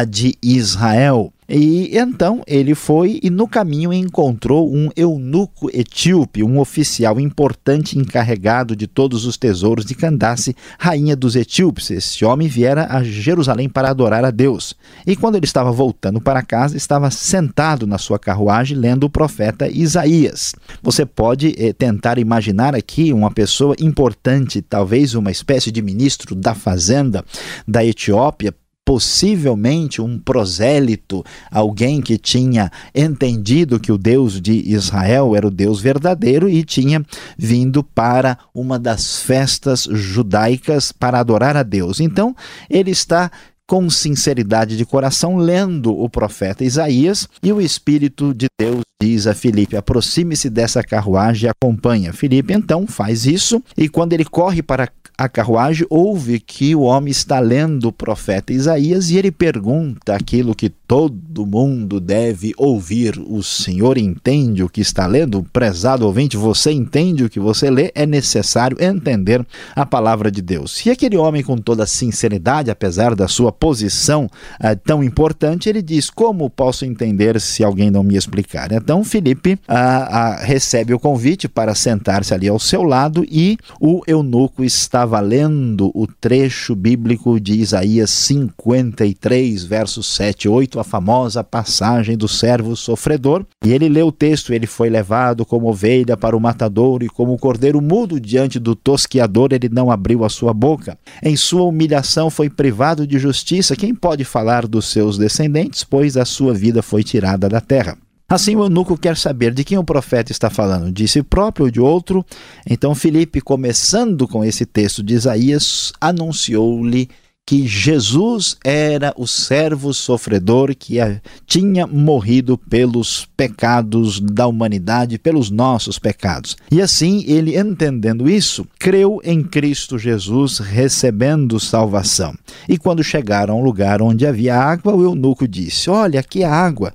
de 0.03 0.35
Israel. 0.41 1.31
E 1.47 1.97
então 1.97 2.41
ele 2.47 2.73
foi 2.73 3.19
e 3.21 3.29
no 3.29 3.47
caminho 3.47 3.91
encontrou 3.91 4.73
um 4.73 4.89
eunuco 4.95 5.69
etíope, 5.73 6.41
um 6.41 6.57
oficial 6.59 7.19
importante 7.19 7.99
encarregado 7.99 8.75
de 8.75 8.87
todos 8.87 9.25
os 9.25 9.37
tesouros 9.37 9.85
de 9.85 9.93
Candace, 9.93 10.55
rainha 10.79 11.15
dos 11.15 11.35
etíopes. 11.35 11.91
Esse 11.91 12.23
homem 12.23 12.47
viera 12.47 12.87
a 12.89 13.03
Jerusalém 13.03 13.67
para 13.67 13.89
adorar 13.89 14.23
a 14.23 14.31
Deus. 14.31 14.73
E 15.05 15.15
quando 15.15 15.35
ele 15.35 15.45
estava 15.45 15.71
voltando 15.71 16.21
para 16.21 16.41
casa, 16.41 16.77
estava 16.77 17.11
sentado 17.11 17.85
na 17.85 17.97
sua 17.97 18.17
carruagem 18.17 18.77
lendo 18.77 19.03
o 19.03 19.09
profeta 19.09 19.67
Isaías. 19.67 20.55
Você 20.81 21.05
pode 21.05 21.53
eh, 21.57 21.73
tentar 21.73 22.17
imaginar 22.17 22.73
aqui 22.73 23.11
uma 23.11 23.29
pessoa 23.29 23.75
importante, 23.79 24.61
talvez 24.61 25.13
uma 25.13 25.29
espécie 25.29 25.71
de 25.71 25.81
ministro 25.81 26.35
da 26.35 26.55
fazenda 26.55 27.23
da 27.67 27.85
Etiópia, 27.85 28.53
possivelmente 28.85 30.01
um 30.01 30.19
prosélito, 30.19 31.23
alguém 31.49 32.01
que 32.01 32.17
tinha 32.17 32.71
entendido 32.93 33.79
que 33.79 33.91
o 33.91 33.97
Deus 33.97 34.41
de 34.41 34.53
Israel 34.53 35.35
era 35.35 35.47
o 35.47 35.51
Deus 35.51 35.79
verdadeiro 35.79 36.49
e 36.49 36.63
tinha 36.63 37.03
vindo 37.37 37.83
para 37.83 38.37
uma 38.53 38.77
das 38.77 39.19
festas 39.19 39.87
judaicas 39.89 40.91
para 40.91 41.19
adorar 41.19 41.55
a 41.55 41.63
Deus. 41.63 41.99
Então, 41.99 42.35
ele 42.69 42.91
está 42.91 43.31
com 43.65 43.89
sinceridade 43.89 44.75
de 44.75 44.85
coração 44.85 45.37
lendo 45.37 45.97
o 45.97 46.09
profeta 46.09 46.65
Isaías 46.65 47.27
e 47.41 47.51
o 47.51 47.61
Espírito 47.61 48.33
de 48.33 48.47
Deus 48.59 48.81
diz 49.01 49.27
a 49.27 49.33
Filipe: 49.33 49.75
aproxime-se 49.75 50.49
dessa 50.49 50.83
carruagem 50.83 51.47
e 51.47 51.49
acompanha. 51.49 52.13
Filipe 52.13 52.53
então 52.53 52.87
faz 52.87 53.25
isso 53.25 53.63
e 53.77 53.89
quando 53.89 54.13
ele 54.13 54.25
corre 54.25 54.61
para 54.61 54.89
a 55.17 55.29
carruagem, 55.29 55.85
ouve 55.89 56.39
que 56.39 56.75
o 56.75 56.81
homem 56.81 57.11
está 57.11 57.39
lendo 57.39 57.87
o 57.87 57.91
profeta 57.91 58.51
Isaías 58.51 59.09
e 59.09 59.17
ele 59.17 59.31
pergunta 59.31 60.15
aquilo 60.15 60.55
que 60.55 60.69
todo 60.93 61.43
mundo 61.43 61.99
deve 61.99 62.53
ouvir. 62.55 63.19
O 63.27 63.41
Senhor 63.41 63.97
entende 63.97 64.61
o 64.61 64.69
que 64.69 64.79
está 64.79 65.07
lendo? 65.07 65.41
Prezado 65.51 66.05
ouvinte, 66.05 66.37
você 66.37 66.71
entende 66.71 67.23
o 67.23 67.29
que 67.31 67.39
você 67.39 67.71
lê? 67.71 67.91
É 67.95 68.05
necessário 68.05 68.77
entender 68.79 69.43
a 69.75 69.87
palavra 69.87 70.29
de 70.29 70.39
Deus. 70.39 70.85
E 70.85 70.91
aquele 70.91 71.17
homem, 71.17 71.41
com 71.41 71.57
toda 71.57 71.87
sinceridade, 71.87 72.69
apesar 72.69 73.15
da 73.15 73.27
sua 73.27 73.51
posição 73.51 74.29
eh, 74.59 74.75
tão 74.75 75.03
importante, 75.03 75.67
ele 75.67 75.81
diz: 75.81 76.11
Como 76.11 76.47
posso 76.47 76.85
entender 76.85 77.41
se 77.41 77.63
alguém 77.63 77.89
não 77.89 78.03
me 78.03 78.15
explicar? 78.15 78.71
Então, 78.71 79.03
Felipe 79.03 79.57
ah, 79.67 80.09
ah, 80.11 80.43
recebe 80.43 80.93
o 80.93 80.99
convite 80.99 81.47
para 81.47 81.73
sentar-se 81.73 82.35
ali 82.35 82.47
ao 82.47 82.59
seu 82.59 82.83
lado 82.83 83.25
e 83.31 83.57
o 83.81 84.03
eunuco 84.05 84.63
estava 84.63 85.19
lendo 85.19 85.91
o 85.95 86.05
trecho 86.05 86.75
bíblico 86.75 87.39
de 87.39 87.53
Isaías 87.53 88.11
53, 88.11 89.63
versos 89.63 90.05
7 90.05 90.43
e 90.43 90.49
8, 90.49 90.82
a 90.83 90.85
famosa 90.85 91.43
passagem 91.43 92.15
do 92.15 92.27
servo 92.27 92.75
sofredor. 92.75 93.45
E 93.65 93.71
ele 93.71 93.89
leu 93.89 94.07
o 94.07 94.11
texto: 94.11 94.53
Ele 94.53 94.67
foi 94.67 94.89
levado 94.89 95.45
como 95.45 95.67
ovelha 95.67 96.15
para 96.15 96.37
o 96.37 96.39
matador, 96.39 97.01
e 97.01 97.09
como 97.09 97.37
cordeiro 97.37 97.81
mudo 97.81 98.19
diante 98.19 98.59
do 98.59 98.75
tosquiador, 98.75 99.49
ele 99.51 99.69
não 99.69 99.89
abriu 99.89 100.23
a 100.23 100.29
sua 100.29 100.53
boca. 100.53 100.97
Em 101.21 101.35
sua 101.35 101.63
humilhação 101.63 102.29
foi 102.29 102.49
privado 102.49 103.07
de 103.07 103.17
justiça. 103.17 103.75
Quem 103.75 103.95
pode 103.95 104.23
falar 104.23 104.67
dos 104.67 104.85
seus 104.85 105.17
descendentes, 105.17 105.83
pois 105.83 106.17
a 106.17 106.25
sua 106.25 106.53
vida 106.53 106.83
foi 106.83 107.03
tirada 107.03 107.49
da 107.49 107.59
terra? 107.59 107.97
Assim, 108.27 108.55
o 108.55 108.63
eunuco 108.63 108.97
quer 108.97 109.15
saber 109.15 109.53
de 109.53 109.63
quem 109.63 109.77
o 109.77 109.83
profeta 109.83 110.31
está 110.31 110.49
falando, 110.49 110.91
de 110.91 111.07
si 111.07 111.21
próprio 111.21 111.65
ou 111.65 111.71
de 111.71 111.79
outro. 111.79 112.25
Então, 112.67 112.95
Filipe, 112.95 113.39
começando 113.41 114.27
com 114.27 114.43
esse 114.43 114.65
texto 114.65 115.03
de 115.03 115.13
Isaías, 115.13 115.93
anunciou-lhe 116.01 117.09
que 117.45 117.67
Jesus 117.67 118.57
era 118.63 119.13
o 119.17 119.27
servo 119.27 119.93
sofredor 119.93 120.73
que 120.75 120.97
tinha 121.45 121.85
morrido 121.85 122.57
pelos 122.57 123.27
pecados 123.35 124.19
da 124.19 124.47
humanidade, 124.47 125.19
pelos 125.19 125.51
nossos 125.51 125.99
pecados. 125.99 126.55
E 126.71 126.81
assim, 126.81 127.23
ele, 127.27 127.57
entendendo 127.57 128.29
isso, 128.29 128.65
creu 128.79 129.19
em 129.23 129.43
Cristo 129.43 129.99
Jesus, 129.99 130.59
recebendo 130.59 131.59
salvação. 131.59 132.33
E 132.67 132.77
quando 132.77 133.03
chegaram 133.03 133.55
ao 133.55 133.61
lugar 133.61 134.01
onde 134.01 134.25
havia 134.25 134.57
água, 134.57 134.95
o 134.95 135.03
eunuco 135.03 135.47
disse: 135.47 135.89
Olha, 135.89 136.21
aqui 136.21 136.43
a 136.43 136.51
água 136.51 136.93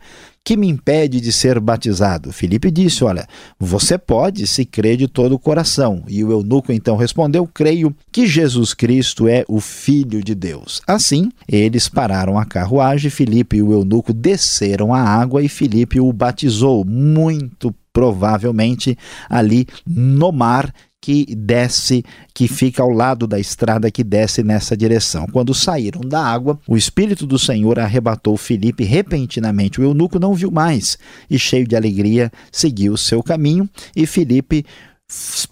que 0.49 0.57
me 0.57 0.67
impede 0.67 1.21
de 1.21 1.31
ser 1.31 1.61
batizado? 1.61 2.33
Filipe 2.33 2.71
disse: 2.71 3.05
Olha, 3.05 3.27
você 3.61 3.99
pode 3.99 4.47
se 4.47 4.65
crer 4.65 4.97
de 4.97 5.07
todo 5.07 5.35
o 5.35 5.39
coração. 5.39 6.03
E 6.09 6.25
o 6.25 6.33
eunuco 6.33 6.73
então 6.73 6.97
respondeu: 6.97 7.47
Creio 7.47 7.95
que 8.11 8.27
Jesus 8.27 8.73
Cristo 8.73 9.29
é 9.29 9.45
o 9.47 9.61
Filho 9.61 10.25
de 10.25 10.35
Deus. 10.35 10.81
Assim, 10.87 11.31
eles 11.47 11.87
pararam 11.87 12.39
a 12.39 12.47
carruagem, 12.47 13.11
Filipe 13.11 13.59
e 13.59 13.63
o 13.63 13.75
eunuco 13.75 14.11
desceram 14.11 14.95
a 14.95 15.03
água 15.03 15.43
e 15.43 15.51
Filipe 15.51 16.01
o 16.01 16.11
batizou. 16.15 16.83
Muito 16.83 17.75
provavelmente 17.93 18.97
ali 19.29 19.67
no 19.87 20.33
mar 20.33 20.73
que 21.09 21.25
desce, 21.35 22.05
que 22.35 22.47
fica 22.47 22.83
ao 22.83 22.91
lado 22.91 23.27
da 23.27 23.41
estrada 23.41 23.91
que 23.91 24.05
desce 24.05 24.43
nessa 24.43 24.77
direção. 24.77 25.27
Quando 25.33 25.55
saíram 25.55 26.03
da 26.03 26.23
água, 26.23 26.61
o 26.69 26.77
Espírito 26.77 27.27
do 27.27 27.39
Senhor 27.39 27.79
arrebatou 27.79 28.37
Filipe 28.37 28.85
repentinamente. 28.85 29.81
O 29.81 29.85
eunuco 29.85 30.19
não 30.19 30.35
viu 30.35 30.51
mais 30.51 30.99
e, 31.31 31.39
cheio 31.39 31.67
de 31.67 31.75
alegria, 31.75 32.31
seguiu 32.53 32.95
seu 32.99 33.23
caminho. 33.23 33.67
E 33.97 34.05
Filipe, 34.05 34.67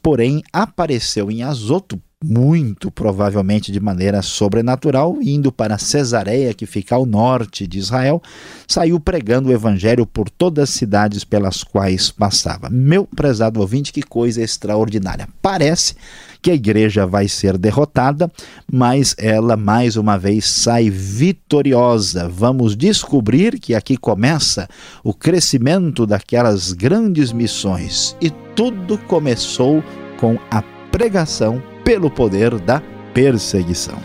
porém, 0.02 0.42
apareceu 0.52 1.30
em 1.30 1.42
Azoto 1.42 1.98
muito 2.28 2.90
provavelmente 2.90 3.70
de 3.70 3.78
maneira 3.78 4.20
sobrenatural, 4.20 5.16
indo 5.22 5.52
para 5.52 5.78
Cesareia, 5.78 6.52
que 6.52 6.66
fica 6.66 6.96
ao 6.96 7.06
norte 7.06 7.66
de 7.66 7.78
Israel, 7.78 8.20
saiu 8.66 8.98
pregando 8.98 9.48
o 9.48 9.52
evangelho 9.52 10.04
por 10.04 10.28
todas 10.28 10.64
as 10.64 10.70
cidades 10.70 11.22
pelas 11.22 11.62
quais 11.62 12.10
passava. 12.10 12.68
Meu 12.68 13.06
prezado 13.06 13.60
ouvinte, 13.60 13.92
que 13.92 14.02
coisa 14.02 14.42
extraordinária. 14.42 15.28
Parece 15.40 15.94
que 16.42 16.50
a 16.50 16.54
igreja 16.54 17.06
vai 17.06 17.28
ser 17.28 17.56
derrotada, 17.56 18.30
mas 18.70 19.14
ela 19.18 19.56
mais 19.56 19.96
uma 19.96 20.18
vez 20.18 20.46
sai 20.46 20.90
vitoriosa. 20.90 22.28
Vamos 22.28 22.76
descobrir 22.76 23.58
que 23.58 23.74
aqui 23.74 23.96
começa 23.96 24.68
o 25.04 25.14
crescimento 25.14 26.06
daquelas 26.06 26.72
grandes 26.72 27.32
missões. 27.32 28.16
E 28.20 28.30
tudo 28.54 28.98
começou 28.98 29.82
com 30.18 30.38
a 30.50 30.62
pregação 30.90 31.62
pelo 31.86 32.10
poder 32.10 32.58
da 32.58 32.82
perseguição. 33.14 33.96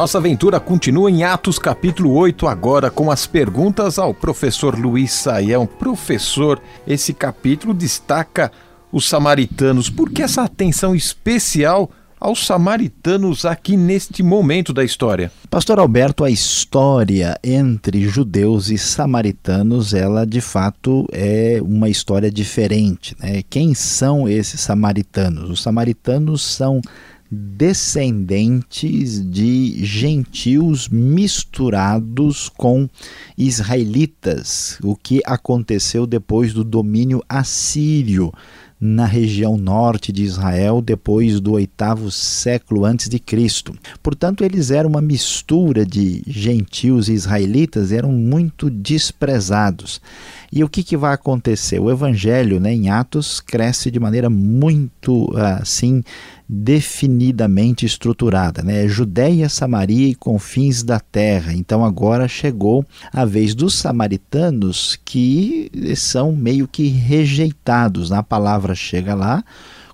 Nossa 0.00 0.16
aventura 0.16 0.58
continua 0.58 1.10
em 1.10 1.24
Atos 1.24 1.58
capítulo 1.58 2.14
8, 2.14 2.46
agora 2.46 2.90
com 2.90 3.10
as 3.10 3.26
perguntas 3.26 3.98
ao 3.98 4.14
professor 4.14 4.74
Luiz 4.74 5.12
Saião. 5.12 5.66
Professor, 5.66 6.58
esse 6.86 7.12
capítulo 7.12 7.74
destaca 7.74 8.50
os 8.90 9.06
samaritanos. 9.06 9.90
Por 9.90 10.08
que 10.08 10.22
essa 10.22 10.40
atenção 10.40 10.94
especial 10.94 11.90
aos 12.18 12.46
samaritanos 12.46 13.44
aqui 13.44 13.76
neste 13.76 14.22
momento 14.22 14.72
da 14.72 14.82
história? 14.82 15.30
Pastor 15.50 15.78
Alberto, 15.78 16.24
a 16.24 16.30
história 16.30 17.38
entre 17.44 18.08
judeus 18.08 18.70
e 18.70 18.78
samaritanos, 18.78 19.92
ela 19.92 20.24
de 20.24 20.40
fato 20.40 21.06
é 21.12 21.58
uma 21.62 21.90
história 21.90 22.30
diferente. 22.30 23.14
Né? 23.20 23.42
Quem 23.50 23.74
são 23.74 24.26
esses 24.26 24.62
samaritanos? 24.62 25.50
Os 25.50 25.62
samaritanos 25.62 26.40
são 26.40 26.80
descendentes 27.30 29.24
de 29.30 29.84
gentios 29.84 30.88
misturados 30.88 32.48
com 32.48 32.88
israelitas, 33.38 34.78
o 34.82 34.96
que 34.96 35.22
aconteceu 35.24 36.06
depois 36.06 36.52
do 36.52 36.64
domínio 36.64 37.22
assírio 37.28 38.32
na 38.80 39.04
região 39.04 39.58
norte 39.58 40.10
de 40.10 40.22
Israel 40.22 40.80
depois 40.80 41.38
do 41.38 41.52
oitavo 41.52 42.10
século 42.10 42.86
antes 42.86 43.10
de 43.10 43.18
Cristo. 43.18 43.74
Portanto, 44.02 44.42
eles 44.42 44.70
eram 44.70 44.88
uma 44.88 45.02
mistura 45.02 45.84
de 45.84 46.22
gentios 46.26 47.10
e 47.10 47.12
israelitas, 47.12 47.92
eram 47.92 48.10
muito 48.10 48.70
desprezados. 48.70 50.00
E 50.50 50.64
o 50.64 50.68
que, 50.68 50.82
que 50.82 50.96
vai 50.96 51.12
acontecer? 51.12 51.78
O 51.78 51.90
evangelho 51.90 52.58
né, 52.58 52.72
em 52.72 52.88
Atos 52.88 53.38
cresce 53.40 53.90
de 53.90 54.00
maneira 54.00 54.30
muito 54.30 55.30
assim 55.36 56.02
definidamente 56.52 57.86
estruturada, 57.86 58.60
né? 58.60 58.88
Judéia, 58.88 59.48
Samaria 59.48 60.08
e 60.08 60.16
confins 60.16 60.82
da 60.82 60.98
terra. 60.98 61.54
Então 61.54 61.84
agora 61.84 62.26
chegou 62.26 62.84
a 63.12 63.24
vez 63.24 63.54
dos 63.54 63.74
samaritanos 63.74 64.98
que 65.04 65.70
são 65.94 66.32
meio 66.32 66.66
que 66.66 66.88
rejeitados. 66.88 68.10
A 68.10 68.20
palavra 68.20 68.74
chega 68.74 69.14
lá 69.14 69.44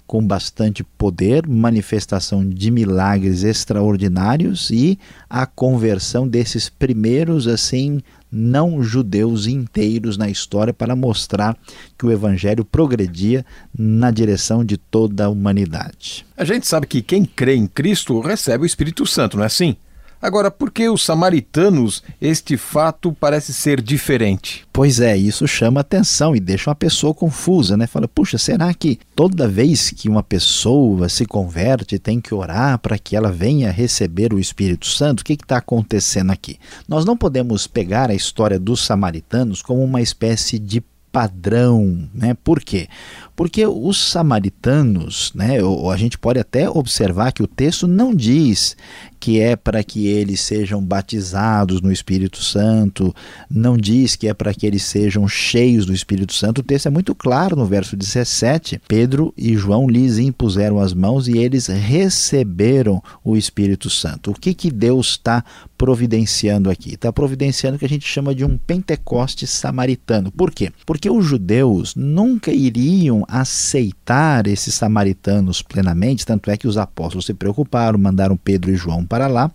com 0.06 0.24
bastante 0.24 0.84
poder, 0.84 1.46
manifestação 1.46 2.48
de 2.48 2.70
milagres 2.70 3.42
extraordinários 3.42 4.70
e 4.70 4.98
a 5.28 5.46
conversão 5.46 6.28
desses 6.28 6.68
primeiros 6.68 7.48
assim 7.48 8.00
não 8.30 8.82
judeus 8.82 9.46
inteiros 9.46 10.16
na 10.16 10.28
história 10.28 10.72
para 10.72 10.96
mostrar 10.96 11.56
que 11.98 12.04
o 12.04 12.12
evangelho 12.12 12.64
progredia 12.64 13.44
na 13.76 14.10
direção 14.10 14.64
de 14.64 14.76
toda 14.76 15.24
a 15.24 15.28
humanidade. 15.28 16.26
A 16.36 16.44
gente 16.44 16.66
sabe 16.66 16.86
que 16.86 17.02
quem 17.02 17.24
crê 17.24 17.54
em 17.54 17.66
Cristo 17.66 18.20
recebe 18.20 18.64
o 18.64 18.66
Espírito 18.66 19.06
Santo, 19.06 19.36
não 19.36 19.44
é 19.44 19.46
assim? 19.46 19.76
Agora, 20.26 20.50
por 20.50 20.72
que 20.72 20.88
os 20.88 21.04
samaritanos 21.04 22.02
este 22.20 22.56
fato 22.56 23.12
parece 23.12 23.54
ser 23.54 23.80
diferente? 23.80 24.66
Pois 24.72 24.98
é, 24.98 25.16
isso 25.16 25.46
chama 25.46 25.82
atenção 25.82 26.34
e 26.34 26.40
deixa 26.40 26.68
uma 26.68 26.74
pessoa 26.74 27.14
confusa, 27.14 27.76
né? 27.76 27.86
Fala, 27.86 28.08
puxa, 28.08 28.36
será 28.36 28.74
que 28.74 28.98
toda 29.14 29.46
vez 29.46 29.90
que 29.90 30.08
uma 30.08 30.24
pessoa 30.24 31.08
se 31.08 31.26
converte 31.26 31.96
tem 31.96 32.20
que 32.20 32.34
orar 32.34 32.76
para 32.80 32.98
que 32.98 33.14
ela 33.14 33.30
venha 33.30 33.70
receber 33.70 34.34
o 34.34 34.40
Espírito 34.40 34.88
Santo? 34.88 35.20
O 35.20 35.24
que 35.24 35.34
está 35.34 35.58
acontecendo 35.58 36.32
aqui? 36.32 36.58
Nós 36.88 37.04
não 37.04 37.16
podemos 37.16 37.68
pegar 37.68 38.10
a 38.10 38.14
história 38.14 38.58
dos 38.58 38.84
samaritanos 38.84 39.62
como 39.62 39.84
uma 39.84 40.02
espécie 40.02 40.58
de 40.58 40.82
padrão, 41.16 42.10
né? 42.12 42.36
Por 42.44 42.60
quê? 42.60 42.88
Porque 43.36 43.66
os 43.66 44.10
samaritanos, 44.10 45.30
né, 45.34 45.58
a 45.92 45.96
gente 45.96 46.16
pode 46.16 46.40
até 46.40 46.68
observar 46.70 47.32
que 47.32 47.42
o 47.42 47.46
texto 47.46 47.86
não 47.86 48.14
diz 48.14 48.74
que 49.20 49.40
é 49.40 49.56
para 49.56 49.82
que 49.82 50.06
eles 50.06 50.40
sejam 50.40 50.82
batizados 50.82 51.80
no 51.80 51.90
Espírito 51.90 52.42
Santo, 52.42 53.14
não 53.50 53.76
diz 53.76 54.14
que 54.14 54.28
é 54.28 54.34
para 54.34 54.54
que 54.54 54.66
eles 54.66 54.82
sejam 54.84 55.26
cheios 55.26 55.84
do 55.84 55.92
Espírito 55.92 56.32
Santo. 56.32 56.60
O 56.60 56.64
texto 56.64 56.86
é 56.86 56.90
muito 56.90 57.14
claro 57.14 57.56
no 57.56 57.66
verso 57.66 57.96
17. 57.96 58.80
Pedro 58.86 59.34
e 59.36 59.56
João 59.56 59.88
lhes 59.88 60.18
impuseram 60.18 60.78
as 60.78 60.94
mãos 60.94 61.28
e 61.28 61.38
eles 61.38 61.66
receberam 61.66 63.02
o 63.24 63.36
Espírito 63.36 63.90
Santo. 63.90 64.30
O 64.30 64.34
que, 64.34 64.54
que 64.54 64.70
Deus 64.70 65.08
está 65.08 65.44
providenciando 65.76 66.70
aqui? 66.70 66.94
Está 66.94 67.12
providenciando 67.12 67.76
o 67.76 67.78
que 67.78 67.84
a 67.84 67.88
gente 67.88 68.06
chama 68.06 68.34
de 68.34 68.44
um 68.44 68.56
Pentecoste 68.56 69.46
samaritano. 69.46 70.30
Por 70.30 70.50
quê? 70.50 70.70
Porque 70.86 71.10
os 71.10 71.24
judeus 71.24 71.94
nunca 71.94 72.52
iriam 72.52 73.25
aceitar 73.28 74.46
esses 74.46 74.74
samaritanos 74.74 75.62
plenamente, 75.62 76.26
tanto 76.26 76.50
é 76.50 76.56
que 76.56 76.68
os 76.68 76.76
apóstolos 76.76 77.26
se 77.26 77.34
preocuparam, 77.34 77.98
mandaram 77.98 78.36
Pedro 78.36 78.70
e 78.70 78.76
João 78.76 79.04
para 79.04 79.26
lá. 79.26 79.50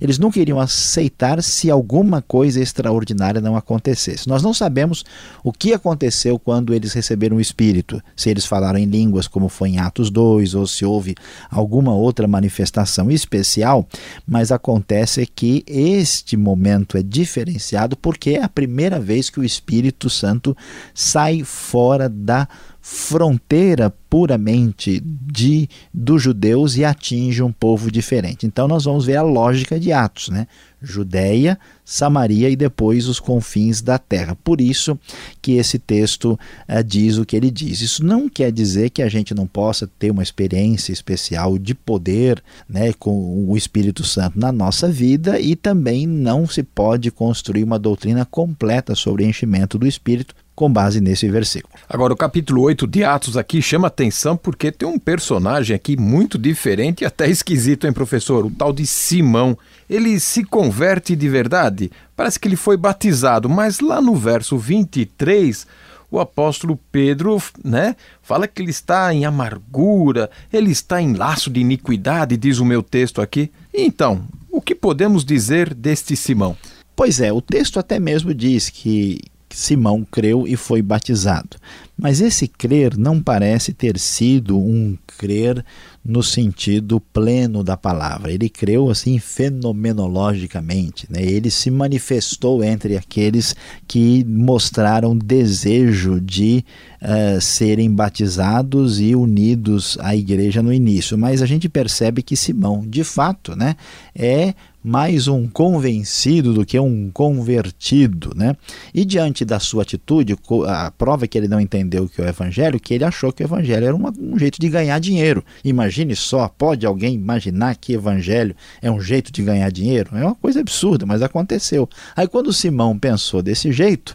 Eles 0.00 0.18
não 0.18 0.30
queriam 0.30 0.60
aceitar 0.60 1.42
se 1.42 1.70
alguma 1.70 2.22
coisa 2.22 2.60
extraordinária 2.60 3.40
não 3.40 3.56
acontecesse. 3.56 4.28
Nós 4.28 4.42
não 4.42 4.54
sabemos 4.54 5.04
o 5.42 5.52
que 5.52 5.72
aconteceu 5.72 6.38
quando 6.38 6.74
eles 6.74 6.92
receberam 6.92 7.36
o 7.36 7.40
Espírito, 7.40 8.02
se 8.16 8.30
eles 8.30 8.46
falaram 8.46 8.78
em 8.78 8.86
línguas, 8.86 9.26
como 9.26 9.48
foi 9.48 9.70
em 9.70 9.78
Atos 9.78 10.10
2, 10.10 10.54
ou 10.54 10.66
se 10.66 10.84
houve 10.84 11.14
alguma 11.50 11.94
outra 11.94 12.26
manifestação 12.26 13.10
especial, 13.10 13.88
mas 14.26 14.52
acontece 14.52 15.26
que 15.26 15.64
este 15.66 16.36
momento 16.36 16.96
é 16.96 17.02
diferenciado 17.02 17.96
porque 17.96 18.30
é 18.30 18.42
a 18.42 18.48
primeira 18.48 19.00
vez 19.00 19.30
que 19.30 19.40
o 19.40 19.44
Espírito 19.44 20.08
Santo 20.10 20.56
sai 20.94 21.42
fora 21.42 22.08
da 22.08 22.48
fronteira 22.86 23.88
puramente 24.10 25.00
de 25.00 25.66
dos 25.92 26.22
judeus 26.22 26.76
e 26.76 26.84
atinge 26.84 27.42
um 27.42 27.50
povo 27.50 27.90
diferente. 27.90 28.46
Então 28.46 28.68
nós 28.68 28.84
vamos 28.84 29.06
ver 29.06 29.16
a 29.16 29.22
lógica 29.22 29.80
de 29.80 29.90
Atos, 29.90 30.28
né? 30.28 30.46
Judéia, 30.82 31.58
Samaria 31.82 32.50
e 32.50 32.54
depois 32.54 33.08
os 33.08 33.18
confins 33.18 33.80
da 33.80 33.96
terra. 33.98 34.36
Por 34.44 34.60
isso 34.60 34.98
que 35.40 35.52
esse 35.52 35.78
texto 35.78 36.38
uh, 36.68 36.84
diz 36.84 37.16
o 37.16 37.24
que 37.24 37.34
ele 37.34 37.50
diz. 37.50 37.80
Isso 37.80 38.04
não 38.04 38.28
quer 38.28 38.52
dizer 38.52 38.90
que 38.90 39.00
a 39.00 39.08
gente 39.08 39.34
não 39.34 39.46
possa 39.46 39.86
ter 39.98 40.10
uma 40.10 40.22
experiência 40.22 40.92
especial 40.92 41.56
de 41.56 41.74
poder 41.74 42.44
né, 42.68 42.92
com 42.92 43.48
o 43.48 43.56
Espírito 43.56 44.04
Santo 44.04 44.38
na 44.38 44.52
nossa 44.52 44.90
vida 44.90 45.40
e 45.40 45.56
também 45.56 46.06
não 46.06 46.46
se 46.46 46.62
pode 46.62 47.10
construir 47.10 47.64
uma 47.64 47.78
doutrina 47.78 48.26
completa 48.26 48.94
sobre 48.94 49.24
enchimento 49.24 49.78
do 49.78 49.86
Espírito 49.86 50.34
com 50.54 50.72
base 50.72 51.00
nesse 51.00 51.28
versículo. 51.28 51.74
Agora, 51.88 52.12
o 52.12 52.16
capítulo 52.16 52.62
8 52.62 52.86
de 52.86 53.04
Atos 53.04 53.36
aqui 53.36 53.60
chama 53.60 53.88
atenção 53.88 54.36
porque 54.36 54.70
tem 54.70 54.88
um 54.88 54.98
personagem 54.98 55.74
aqui 55.74 55.96
muito 55.96 56.38
diferente 56.38 57.02
e 57.02 57.06
até 57.06 57.28
esquisito, 57.28 57.86
hein, 57.86 57.92
professor? 57.92 58.46
O 58.46 58.50
tal 58.50 58.72
de 58.72 58.86
Simão. 58.86 59.58
Ele 59.88 60.18
se 60.18 60.44
converte 60.44 61.14
de 61.14 61.28
verdade? 61.28 61.90
Parece 62.16 62.38
que 62.38 62.48
ele 62.48 62.56
foi 62.56 62.76
batizado, 62.76 63.48
mas 63.48 63.80
lá 63.80 64.00
no 64.00 64.14
verso 64.14 64.56
23 64.56 65.66
o 66.10 66.20
apóstolo 66.20 66.78
Pedro, 66.92 67.42
né, 67.64 67.96
fala 68.22 68.46
que 68.46 68.62
ele 68.62 68.70
está 68.70 69.12
em 69.12 69.24
amargura, 69.24 70.30
ele 70.52 70.70
está 70.70 71.02
em 71.02 71.14
laço 71.14 71.50
de 71.50 71.60
iniquidade, 71.60 72.36
diz 72.36 72.60
o 72.60 72.64
meu 72.64 72.84
texto 72.84 73.20
aqui. 73.20 73.50
Então, 73.72 74.22
o 74.48 74.60
que 74.60 74.76
podemos 74.76 75.24
dizer 75.24 75.74
deste 75.74 76.14
Simão? 76.14 76.56
Pois 76.94 77.20
é, 77.20 77.32
o 77.32 77.40
texto 77.40 77.80
até 77.80 77.98
mesmo 77.98 78.32
diz 78.32 78.70
que 78.70 79.20
Simão 79.54 80.04
creu 80.10 80.46
e 80.46 80.56
foi 80.56 80.82
batizado. 80.82 81.56
Mas 81.96 82.20
esse 82.20 82.48
crer 82.48 82.98
não 82.98 83.22
parece 83.22 83.72
ter 83.72 83.98
sido 84.00 84.58
um 84.58 84.98
crer 85.06 85.64
no 86.04 86.24
sentido 86.24 87.00
pleno 87.00 87.62
da 87.62 87.76
palavra. 87.76 88.32
Ele 88.32 88.48
creu 88.48 88.90
assim 88.90 89.18
fenomenologicamente, 89.20 91.06
né? 91.08 91.22
ele 91.22 91.52
se 91.52 91.70
manifestou 91.70 92.64
entre 92.64 92.96
aqueles 92.96 93.54
que 93.86 94.24
mostraram 94.24 95.16
desejo 95.16 96.20
de 96.20 96.64
uh, 97.00 97.40
serem 97.40 97.90
batizados 97.90 99.00
e 99.00 99.14
unidos 99.14 99.96
à 100.00 100.16
igreja 100.16 100.62
no 100.64 100.72
início. 100.72 101.16
Mas 101.16 101.42
a 101.42 101.46
gente 101.46 101.68
percebe 101.68 102.22
que 102.22 102.36
Simão, 102.36 102.84
de 102.84 103.04
fato, 103.04 103.54
né, 103.54 103.76
é 104.16 104.52
mais 104.86 105.28
um 105.28 105.48
convencido 105.48 106.52
do 106.52 106.66
que 106.66 106.78
um 106.78 107.10
convertido, 107.10 108.32
né? 108.36 108.54
E 108.92 109.02
diante 109.02 109.42
da 109.42 109.58
sua 109.58 109.82
atitude, 109.82 110.36
a 110.68 110.90
prova 110.90 111.24
é 111.24 111.28
que 111.28 111.38
ele 111.38 111.48
não 111.48 111.58
entendeu 111.58 112.06
que 112.06 112.20
é 112.20 112.24
o 112.26 112.28
evangelho, 112.28 112.78
que 112.78 112.92
ele 112.92 113.02
achou 113.02 113.32
que 113.32 113.42
o 113.42 113.46
evangelho 113.46 113.86
era 113.86 113.96
um 113.96 114.38
jeito 114.38 114.60
de 114.60 114.68
ganhar 114.68 114.98
dinheiro. 114.98 115.42
Imagine 115.64 116.14
só, 116.14 116.48
pode 116.48 116.84
alguém 116.84 117.14
imaginar 117.14 117.76
que 117.76 117.94
evangelho 117.94 118.54
é 118.82 118.90
um 118.90 119.00
jeito 119.00 119.32
de 119.32 119.42
ganhar 119.42 119.72
dinheiro? 119.72 120.10
É 120.12 120.22
uma 120.22 120.34
coisa 120.34 120.60
absurda, 120.60 121.06
mas 121.06 121.22
aconteceu. 121.22 121.88
Aí 122.14 122.28
quando 122.28 122.52
Simão 122.52 122.98
pensou 122.98 123.40
desse 123.40 123.72
jeito, 123.72 124.14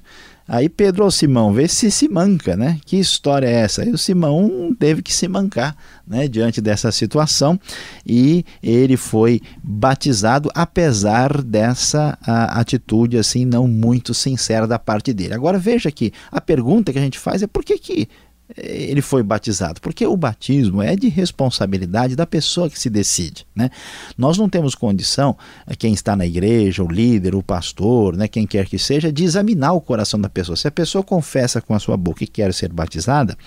Aí 0.52 0.68
Pedro 0.68 1.04
ao 1.04 1.12
Simão, 1.12 1.54
vê 1.54 1.68
se 1.68 1.92
se 1.92 2.10
manca, 2.10 2.58
né? 2.58 2.80
Que 2.84 2.98
história 2.98 3.46
é 3.46 3.54
essa? 3.54 3.84
Aí 3.84 3.92
o 3.92 3.98
Simão 4.00 4.76
teve 4.80 5.04
que 5.04 5.14
se 5.14 5.28
mancar, 5.28 5.78
né? 6.08 6.28
Diante 6.28 6.60
dessa 6.60 6.92
situação 6.92 7.60
e 8.04 8.44
ele 8.64 8.98
foi 8.98 9.42
batizado 9.62 10.50
apesar 10.56 11.44
dessa 11.44 12.18
atitude 12.24 13.16
assim 13.20 13.46
não 13.46 13.68
muito 13.68 14.12
sincera 14.12 14.66
da 14.66 14.80
parte 14.80 15.14
dele. 15.14 15.36
Agora 15.36 15.60
veja 15.60 15.92
que 15.92 16.12
a 16.32 16.42
pergunta 16.42 16.92
que 16.92 16.98
a 16.98 17.04
gente 17.04 17.20
faz 17.20 17.44
é 17.44 17.48
por 17.48 17.64
que 17.64 17.78
que 17.78 18.10
ele 18.58 19.02
foi 19.02 19.22
batizado? 19.22 19.80
Porque 19.82 20.06
o 20.06 20.18
batismo 20.18 20.82
é 20.82 20.96
de 20.96 21.08
responsabilidade 21.08 22.16
da 22.16 22.26
pessoa 22.26 22.70
que 22.70 22.80
se 22.80 22.90
decide. 22.90 23.46
Né? 23.56 23.70
Nós 24.18 24.38
não 24.38 24.50
temos 24.50 24.76
condição, 24.76 25.38
eh, 25.68 25.76
quem 25.76 25.94
está 25.94 26.16
na 26.16 26.26
igreja, 26.26 26.84
o 26.84 26.88
líder, 26.88 27.36
o 27.36 27.44
pastor, 27.44 28.18
né, 28.18 28.28
quem 28.28 28.48
quer 28.48 28.66
que 28.66 28.80
seja, 28.80 29.12
de 29.12 29.24
examinar 29.24 29.74
o 29.74 29.82
coração 29.82 30.20
da 30.20 30.30
pessoa. 30.30 30.56
Se 30.56 30.68
a 30.68 30.72
pessoa 30.72 31.04
confessa 31.04 31.62
com 31.62 31.74
a 31.74 31.80
sua 31.80 31.96
boca 31.96 32.20
que 32.20 32.28
quer 32.28 32.54
ser 32.54 32.72
batizada, 32.74 33.38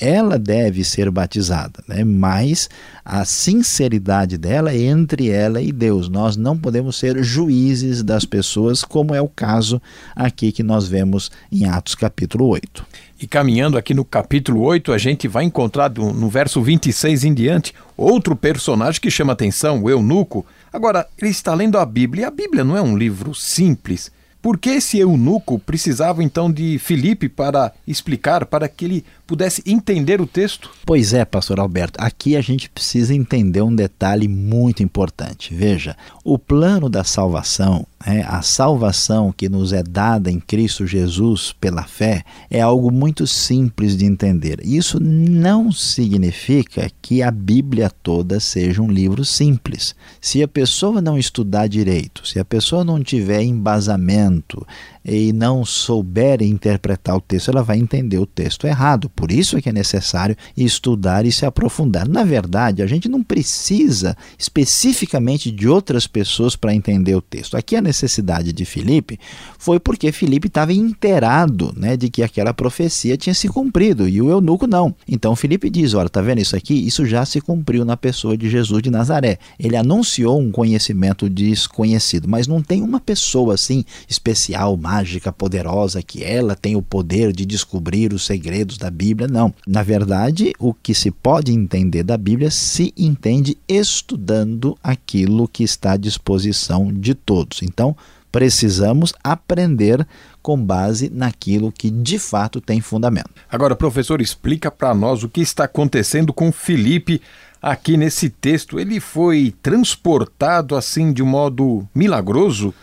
ela 0.00 0.38
deve 0.38 0.84
ser 0.84 1.10
batizada, 1.10 1.82
né? 1.88 2.04
mas 2.04 2.68
a 3.04 3.24
sinceridade 3.24 4.38
dela 4.38 4.72
é 4.72 4.78
entre 4.78 5.28
ela 5.30 5.60
e 5.60 5.72
Deus. 5.72 6.08
Nós 6.08 6.36
não 6.36 6.56
podemos 6.56 6.96
ser 6.96 7.22
juízes 7.22 8.02
das 8.02 8.24
pessoas, 8.24 8.84
como 8.84 9.14
é 9.14 9.20
o 9.20 9.28
caso 9.28 9.82
aqui 10.14 10.52
que 10.52 10.62
nós 10.62 10.86
vemos 10.86 11.30
em 11.50 11.64
Atos 11.64 11.94
capítulo 11.94 12.46
8. 12.46 12.86
E 13.20 13.26
caminhando 13.26 13.76
aqui 13.76 13.92
no 13.92 14.04
capítulo 14.04 14.60
8, 14.62 14.92
a 14.92 14.98
gente 14.98 15.26
vai 15.26 15.42
encontrar 15.42 15.90
no 15.90 16.28
verso 16.28 16.62
26 16.62 17.24
em 17.24 17.34
diante 17.34 17.74
outro 17.96 18.36
personagem 18.36 19.00
que 19.00 19.10
chama 19.10 19.32
atenção, 19.32 19.82
o 19.82 19.90
eunuco. 19.90 20.46
Agora, 20.72 21.04
ele 21.18 21.30
está 21.30 21.52
lendo 21.52 21.78
a 21.78 21.84
Bíblia, 21.84 22.22
e 22.22 22.24
a 22.24 22.30
Bíblia 22.30 22.62
não 22.62 22.76
é 22.76 22.82
um 22.82 22.96
livro 22.96 23.34
simples. 23.34 24.12
Por 24.48 24.56
que 24.56 24.70
esse 24.70 24.98
eunuco 24.98 25.58
precisava 25.58 26.24
então 26.24 26.50
de 26.50 26.78
Filipe 26.78 27.28
para 27.28 27.70
explicar, 27.86 28.46
para 28.46 28.66
que 28.66 28.86
ele 28.86 29.04
pudesse 29.26 29.62
entender 29.66 30.22
o 30.22 30.26
texto? 30.26 30.70
Pois 30.86 31.12
é, 31.12 31.22
pastor 31.22 31.60
Alberto, 31.60 32.02
aqui 32.02 32.34
a 32.34 32.40
gente 32.40 32.70
precisa 32.70 33.14
entender 33.14 33.60
um 33.60 33.74
detalhe 33.74 34.26
muito 34.26 34.82
importante. 34.82 35.54
Veja, 35.54 35.94
o 36.24 36.38
plano 36.38 36.88
da 36.88 37.04
salvação, 37.04 37.86
né, 38.08 38.24
a 38.26 38.40
salvação 38.40 39.30
que 39.30 39.48
nos 39.48 39.72
é 39.72 39.82
dada 39.82 40.30
em 40.30 40.40
Cristo 40.40 40.86
Jesus 40.86 41.54
pela 41.60 41.82
fé, 41.82 42.24
é 42.50 42.60
algo 42.60 42.90
muito 42.90 43.26
simples 43.26 43.96
de 43.96 44.06
entender. 44.06 44.60
Isso 44.64 44.98
não 44.98 45.70
significa 45.70 46.90
que 47.02 47.22
a 47.22 47.30
Bíblia 47.30 47.90
toda 48.02 48.40
seja 48.40 48.80
um 48.80 48.90
livro 48.90 49.24
simples. 49.24 49.94
Se 50.20 50.42
a 50.42 50.48
pessoa 50.48 51.02
não 51.02 51.18
estudar 51.18 51.66
direito, 51.66 52.26
se 52.26 52.38
a 52.38 52.44
pessoa 52.44 52.82
não 52.82 53.02
tiver 53.02 53.42
embasamento, 53.42 54.66
e 55.08 55.32
não 55.32 55.64
souber 55.64 56.42
interpretar 56.42 57.16
o 57.16 57.20
texto, 57.20 57.50
ela 57.50 57.62
vai 57.62 57.78
entender 57.78 58.18
o 58.18 58.26
texto 58.26 58.66
errado. 58.66 59.08
Por 59.08 59.32
isso 59.32 59.56
é 59.56 59.62
que 59.62 59.70
é 59.70 59.72
necessário 59.72 60.36
estudar 60.54 61.24
e 61.24 61.32
se 61.32 61.46
aprofundar. 61.46 62.06
Na 62.06 62.24
verdade, 62.24 62.82
a 62.82 62.86
gente 62.86 63.08
não 63.08 63.22
precisa 63.22 64.14
especificamente 64.38 65.50
de 65.50 65.66
outras 65.66 66.06
pessoas 66.06 66.54
para 66.54 66.74
entender 66.74 67.14
o 67.14 67.22
texto. 67.22 67.56
Aqui 67.56 67.74
a 67.74 67.80
necessidade 67.98 68.52
de 68.52 68.64
Filipe 68.64 69.18
foi 69.58 69.80
porque 69.80 70.12
Filipe 70.12 70.46
estava 70.46 70.72
inteirado 70.72 71.74
né, 71.76 71.96
de 71.96 72.08
que 72.08 72.22
aquela 72.22 72.54
profecia 72.54 73.16
tinha 73.16 73.34
se 73.34 73.48
cumprido 73.48 74.08
e 74.08 74.22
o 74.22 74.30
eunuco 74.30 74.66
não. 74.66 74.94
Então 75.06 75.34
Filipe 75.34 75.68
diz: 75.68 75.94
Olha, 75.94 76.08
tá 76.08 76.22
vendo 76.22 76.40
isso 76.40 76.54
aqui? 76.54 76.74
Isso 76.74 77.04
já 77.04 77.24
se 77.24 77.40
cumpriu 77.40 77.84
na 77.84 77.96
pessoa 77.96 78.36
de 78.36 78.48
Jesus 78.48 78.82
de 78.82 78.90
Nazaré. 78.90 79.38
Ele 79.58 79.76
anunciou 79.76 80.40
um 80.40 80.52
conhecimento 80.52 81.28
desconhecido, 81.28 82.28
mas 82.28 82.46
não 82.46 82.62
tem 82.62 82.82
uma 82.82 83.00
pessoa 83.00 83.54
assim 83.54 83.84
especial, 84.08 84.76
mágica 84.76 85.32
poderosa 85.32 86.02
que 86.02 86.22
ela 86.22 86.54
tem 86.54 86.76
o 86.76 86.82
poder 86.82 87.32
de 87.32 87.44
descobrir 87.44 88.12
os 88.12 88.24
segredos 88.24 88.78
da 88.78 88.90
Bíblia. 88.90 89.26
Não. 89.26 89.52
Na 89.66 89.82
verdade, 89.82 90.52
o 90.58 90.72
que 90.72 90.94
se 90.94 91.10
pode 91.10 91.52
entender 91.52 92.02
da 92.02 92.16
Bíblia 92.16 92.50
se 92.50 92.92
entende 92.96 93.56
estudando 93.68 94.76
aquilo 94.82 95.48
que 95.48 95.64
está 95.64 95.92
à 95.92 95.96
disposição 95.96 96.92
de 96.92 97.14
todos. 97.14 97.62
Então, 97.78 97.96
precisamos 98.32 99.14
aprender 99.22 100.04
com 100.42 100.60
base 100.60 101.08
naquilo 101.08 101.70
que 101.70 101.88
de 101.88 102.18
fato 102.18 102.60
tem 102.60 102.80
fundamento. 102.80 103.30
Agora, 103.48 103.76
professor, 103.76 104.20
explica 104.20 104.68
para 104.68 104.92
nós 104.92 105.22
o 105.22 105.28
que 105.28 105.40
está 105.40 105.62
acontecendo 105.62 106.32
com 106.32 106.50
Felipe 106.50 107.22
aqui 107.62 107.96
nesse 107.96 108.30
texto. 108.30 108.80
Ele 108.80 108.98
foi 108.98 109.54
transportado 109.62 110.74
assim 110.74 111.12
de 111.12 111.22
modo 111.22 111.88
milagroso 111.94 112.74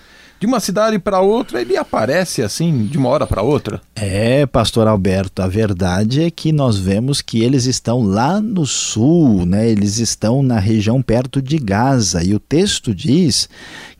de 0.46 0.52
uma 0.52 0.60
cidade 0.60 1.00
para 1.00 1.20
outra, 1.20 1.60
ele 1.60 1.76
aparece 1.76 2.42
assim, 2.42 2.86
de 2.86 2.98
uma 2.98 3.10
hora 3.10 3.26
para 3.26 3.42
outra. 3.42 3.82
É, 3.96 4.46
pastor 4.46 4.88
Alberto, 4.88 5.42
a 5.42 5.48
verdade 5.48 6.22
é 6.22 6.30
que 6.30 6.52
nós 6.52 6.78
vemos 6.78 7.22
que 7.22 7.44
eles 7.44 7.66
estão 7.66 8.04
lá 8.04 8.40
no 8.40 8.66
sul, 8.66 9.46
né? 9.46 9.68
Eles 9.68 9.98
estão 9.98 10.44
na 10.44 10.60
região 10.60 11.02
perto 11.02 11.42
de 11.42 11.58
Gaza, 11.58 12.24
e 12.24 12.36
o 12.36 12.40
texto 12.40 12.94
diz 12.94 13.50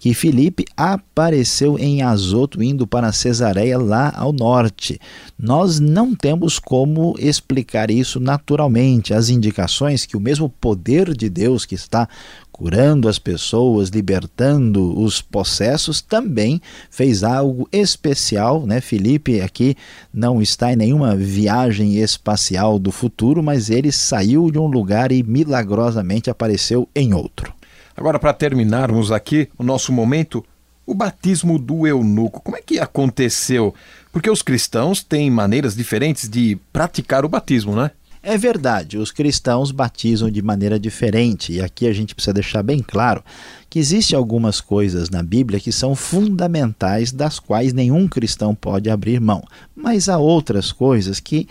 que 0.06 0.14
Filipe 0.14 0.66
apareceu 0.78 1.80
em 1.80 2.04
Azoto 2.04 2.62
indo 2.62 2.86
para 2.86 3.12
Cesareia 3.12 3.80
lá 3.80 4.14
ao 4.16 4.32
norte. 4.32 5.00
Nós 5.36 5.80
não 5.80 6.14
temos 6.14 6.60
como 6.60 7.16
explicar 7.18 7.90
isso 7.90 8.20
naturalmente. 8.20 9.16
As 9.16 9.30
indicações 9.30 10.06
que 10.06 10.16
o 10.16 10.20
mesmo 10.20 10.48
poder 10.48 11.18
de 11.18 11.28
Deus 11.28 11.66
que 11.66 11.74
está 11.74 12.08
curando 12.56 13.10
as 13.10 13.20
pessoas, 13.20 13.90
libertando 13.90 14.98
os 14.98 15.22
possessos, 15.22 16.02
também 16.02 16.62
fez 16.90 17.22
algo 17.22 17.68
especial, 17.70 18.66
né? 18.66 18.80
Felipe 18.80 19.42
aqui 19.42 19.76
não 20.14 20.42
está 20.42 20.72
em 20.72 20.78
nenhuma 20.78 21.18
viagem 21.18 21.98
espacial 21.98 22.80
do 22.80 22.94
futuro, 22.94 23.44
mas 23.44 23.70
ele 23.70 23.92
saiu 23.92 24.50
de 24.50 24.58
um 24.58 24.68
lugar 24.68 25.12
e 25.12 25.22
milagrosamente 25.22 26.30
apareceu 26.30 26.88
em 26.96 27.14
outro. 27.14 27.54
Agora, 27.94 28.18
para 28.18 28.32
terminarmos 28.32 29.12
aqui 29.12 29.50
o 29.58 29.64
nosso 29.64 29.92
momento, 29.92 30.42
o 30.86 30.94
batismo 30.94 31.60
do 31.60 31.86
eunuco, 31.86 32.42
como 32.42 32.56
é 32.56 32.62
que 32.62 32.80
aconteceu? 32.80 33.76
Porque 34.14 34.30
os 34.30 34.42
cristãos 34.42 35.04
têm 35.04 35.30
maneiras 35.30 35.76
diferentes 35.76 36.30
de 36.30 36.58
praticar 36.72 37.26
o 37.26 37.30
batismo, 37.30 37.76
né? 37.76 37.92
É 38.28 38.40
verdade, 38.40 38.98
os 38.98 39.12
cristãos 39.12 39.70
batizam 39.70 40.32
de 40.32 40.42
maneira 40.42 40.80
diferente, 40.80 41.54
e 41.54 41.62
aqui 41.62 41.86
a 41.86 41.94
gente 41.94 42.16
precisa 42.16 42.34
deixar 42.34 42.64
bem 42.64 42.80
claro 42.80 43.24
que 43.70 43.78
existem 43.78 44.18
algumas 44.18 44.60
coisas 44.60 45.12
na 45.12 45.22
Bíblia 45.22 45.60
que 45.60 45.72
são 45.72 45.94
fundamentais, 45.94 47.12
das 47.12 47.38
quais 47.38 47.72
nenhum 47.72 48.08
cristão 48.08 48.56
pode 48.56 48.90
abrir 48.90 49.22
mão. 49.22 49.44
Mas 49.76 50.10
há 50.10 50.18
outras 50.18 50.72
coisas 50.72 51.20
que 51.20 51.48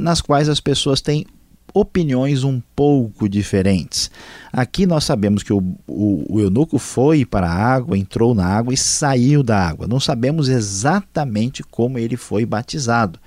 nas 0.00 0.20
quais 0.20 0.48
as 0.48 0.60
pessoas 0.60 1.00
têm 1.00 1.26
opiniões 1.74 2.44
um 2.44 2.62
pouco 2.76 3.28
diferentes. 3.28 4.08
Aqui 4.52 4.86
nós 4.86 5.02
sabemos 5.02 5.42
que 5.42 5.52
o, 5.52 5.58
o, 5.84 6.36
o, 6.36 6.40
eunuco 6.40 6.78
foi 6.78 7.24
para 7.24 7.50
a 7.50 7.74
água, 7.74 7.98
entrou 7.98 8.36
na 8.36 8.46
água 8.46 8.72
e 8.72 8.76
saiu 8.76 9.42
da 9.42 9.58
água. 9.58 9.88
Não 9.88 9.98
sabemos 9.98 10.48
exatamente 10.48 11.64
como 11.64 11.98
ele 11.98 12.16
foi 12.16 12.46
batizado. 12.46 13.18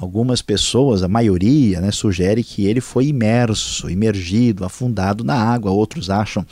Algumas 0.00 0.40
pessoas, 0.40 1.02
a 1.02 1.08
maioria, 1.08 1.80
né, 1.80 1.90
sugere 1.90 2.44
que 2.44 2.64
ele 2.66 2.80
foi 2.80 3.08
imerso, 3.08 3.90
imergido, 3.90 4.64
afundado 4.64 5.24
na 5.24 5.34
água. 5.34 5.72
Outros 5.72 6.08
acham 6.08 6.46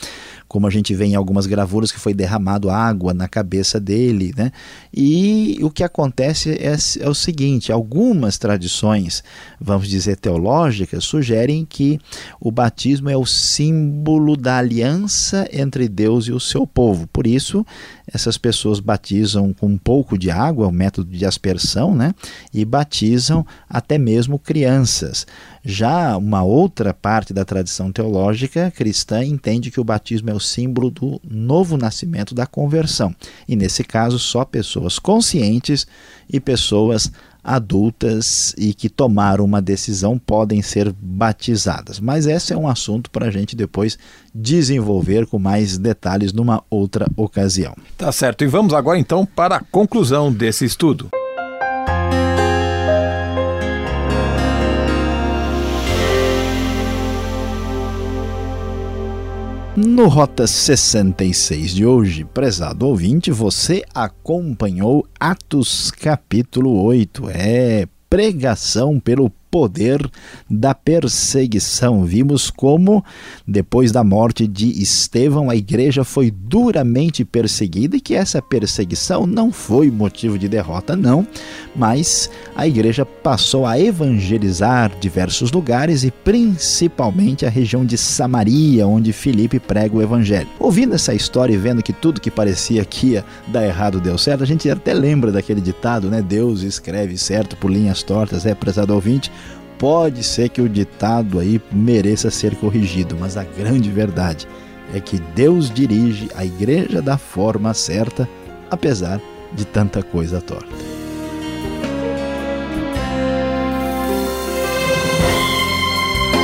como 0.48 0.66
a 0.66 0.70
gente 0.70 0.94
vê 0.94 1.06
em 1.06 1.14
algumas 1.14 1.46
gravuras 1.46 1.90
que 1.90 1.98
foi 1.98 2.14
derramado 2.14 2.70
água 2.70 3.12
na 3.12 3.28
cabeça 3.28 3.80
dele, 3.80 4.32
né? 4.36 4.52
E 4.94 5.58
o 5.62 5.70
que 5.70 5.82
acontece 5.82 6.50
é, 6.52 6.76
é 7.00 7.08
o 7.08 7.14
seguinte: 7.14 7.72
algumas 7.72 8.38
tradições, 8.38 9.24
vamos 9.60 9.88
dizer 9.88 10.16
teológicas, 10.16 11.04
sugerem 11.04 11.64
que 11.64 11.98
o 12.40 12.50
batismo 12.50 13.10
é 13.10 13.16
o 13.16 13.26
símbolo 13.26 14.36
da 14.36 14.58
aliança 14.58 15.48
entre 15.52 15.88
Deus 15.88 16.26
e 16.26 16.32
o 16.32 16.40
seu 16.40 16.66
povo. 16.66 17.06
Por 17.08 17.26
isso, 17.26 17.64
essas 18.06 18.38
pessoas 18.38 18.78
batizam 18.78 19.52
com 19.52 19.66
um 19.66 19.78
pouco 19.78 20.16
de 20.16 20.30
água, 20.30 20.68
o 20.68 20.72
método 20.72 21.10
de 21.10 21.24
aspersão, 21.24 21.94
né? 21.94 22.14
E 22.54 22.64
batizam 22.64 23.44
até 23.68 23.98
mesmo 23.98 24.38
crianças. 24.38 25.26
Já 25.68 26.16
uma 26.16 26.44
outra 26.44 26.94
parte 26.94 27.34
da 27.34 27.44
tradição 27.44 27.90
teológica 27.90 28.70
cristã 28.70 29.24
entende 29.24 29.68
que 29.68 29.80
o 29.80 29.84
batismo 29.84 30.30
é 30.30 30.32
o 30.32 30.38
símbolo 30.38 30.92
do 30.92 31.20
novo 31.28 31.76
nascimento 31.76 32.36
da 32.36 32.46
conversão. 32.46 33.12
E 33.48 33.56
nesse 33.56 33.82
caso, 33.82 34.16
só 34.16 34.44
pessoas 34.44 35.00
conscientes 35.00 35.84
e 36.32 36.38
pessoas 36.38 37.10
adultas 37.42 38.54
e 38.56 38.72
que 38.72 38.88
tomaram 38.88 39.44
uma 39.44 39.60
decisão 39.60 40.16
podem 40.16 40.62
ser 40.62 40.92
batizadas. 40.92 41.98
Mas 41.98 42.26
esse 42.28 42.52
é 42.52 42.56
um 42.56 42.68
assunto 42.68 43.10
para 43.10 43.26
a 43.26 43.30
gente 43.32 43.56
depois 43.56 43.98
desenvolver 44.32 45.26
com 45.26 45.40
mais 45.40 45.78
detalhes 45.78 46.32
numa 46.32 46.62
outra 46.70 47.08
ocasião. 47.16 47.74
Tá 47.98 48.12
certo. 48.12 48.44
E 48.44 48.46
vamos 48.46 48.72
agora 48.72 49.00
então 49.00 49.26
para 49.26 49.56
a 49.56 49.60
conclusão 49.60 50.32
desse 50.32 50.64
estudo. 50.64 51.10
No 59.76 60.08
Rota 60.08 60.46
66 60.46 61.74
de 61.74 61.84
hoje, 61.84 62.24
prezado 62.24 62.86
ouvinte, 62.86 63.30
você 63.30 63.84
acompanhou 63.94 65.06
Atos 65.20 65.90
capítulo 65.90 66.82
8. 66.82 67.28
É 67.28 67.86
pregação 68.08 68.98
pelo 68.98 69.28
poder 69.56 70.06
da 70.50 70.74
perseguição. 70.74 72.04
Vimos 72.04 72.50
como, 72.50 73.02
depois 73.48 73.90
da 73.90 74.04
morte 74.04 74.46
de 74.46 74.82
Estevão, 74.82 75.48
a 75.48 75.56
igreja 75.56 76.04
foi 76.04 76.30
duramente 76.30 77.24
perseguida 77.24 77.96
e 77.96 78.00
que 78.00 78.14
essa 78.14 78.42
perseguição 78.42 79.26
não 79.26 79.50
foi 79.50 79.90
motivo 79.90 80.38
de 80.38 80.46
derrota, 80.46 80.94
não, 80.94 81.26
mas 81.74 82.28
a 82.54 82.66
igreja 82.66 83.06
passou 83.06 83.64
a 83.64 83.80
evangelizar 83.80 84.92
diversos 85.00 85.50
lugares 85.50 86.04
e 86.04 86.10
principalmente 86.10 87.46
a 87.46 87.48
região 87.48 87.82
de 87.82 87.96
Samaria, 87.96 88.86
onde 88.86 89.10
Filipe 89.10 89.58
prega 89.58 89.96
o 89.96 90.02
evangelho. 90.02 90.48
Ouvindo 90.60 90.94
essa 90.94 91.14
história 91.14 91.54
e 91.54 91.56
vendo 91.56 91.82
que 91.82 91.94
tudo 91.94 92.20
que 92.20 92.30
parecia 92.30 92.84
que 92.84 93.12
ia 93.12 93.24
dar 93.46 93.64
errado 93.64 94.02
deu 94.02 94.18
certo, 94.18 94.42
a 94.42 94.46
gente 94.46 94.68
até 94.68 94.92
lembra 94.92 95.32
daquele 95.32 95.62
ditado, 95.62 96.10
né? 96.10 96.20
Deus 96.20 96.60
escreve 96.60 97.16
certo 97.16 97.56
por 97.56 97.70
linhas 97.70 98.02
tortas, 98.02 98.44
é 98.44 98.54
prezado 98.54 98.92
ouvinte 98.92 99.32
pode 99.78 100.22
ser 100.22 100.48
que 100.48 100.60
o 100.60 100.68
ditado 100.68 101.38
aí 101.38 101.60
mereça 101.70 102.30
ser 102.30 102.54
corrigido, 102.56 103.16
mas 103.18 103.36
a 103.36 103.44
grande 103.44 103.90
verdade 103.90 104.46
é 104.94 105.00
que 105.00 105.18
Deus 105.18 105.70
dirige 105.70 106.30
a 106.34 106.44
igreja 106.44 107.02
da 107.02 107.18
forma 107.18 107.74
certa, 107.74 108.28
apesar 108.70 109.20
de 109.52 109.64
tanta 109.64 110.02
coisa 110.02 110.40
torta. 110.40 110.96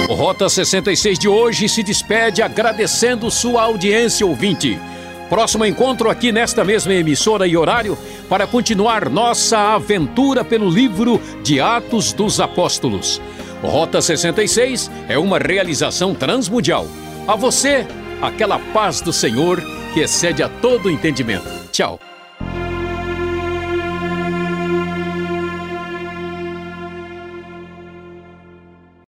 Rota 0.08 0.48
66 0.48 1.18
de 1.18 1.28
hoje 1.28 1.68
se 1.68 1.82
despede 1.82 2.42
agradecendo 2.42 3.30
sua 3.30 3.62
audiência 3.62 4.26
ouvinte. 4.26 4.78
Próximo 5.32 5.64
encontro 5.64 6.10
aqui 6.10 6.30
nesta 6.30 6.62
mesma 6.62 6.92
emissora 6.92 7.46
e 7.46 7.56
horário 7.56 7.96
para 8.28 8.46
continuar 8.46 9.08
nossa 9.08 9.72
aventura 9.72 10.44
pelo 10.44 10.68
livro 10.68 11.18
de 11.42 11.58
Atos 11.58 12.12
dos 12.12 12.38
Apóstolos. 12.38 13.18
Rota 13.62 14.02
66 14.02 14.90
é 15.08 15.16
uma 15.16 15.38
realização 15.38 16.14
transmundial. 16.14 16.86
A 17.26 17.34
você, 17.34 17.86
aquela 18.20 18.58
paz 18.74 19.00
do 19.00 19.10
Senhor 19.10 19.62
que 19.94 20.00
excede 20.00 20.42
a 20.42 20.50
todo 20.50 20.90
entendimento. 20.90 21.48
Tchau. 21.72 22.11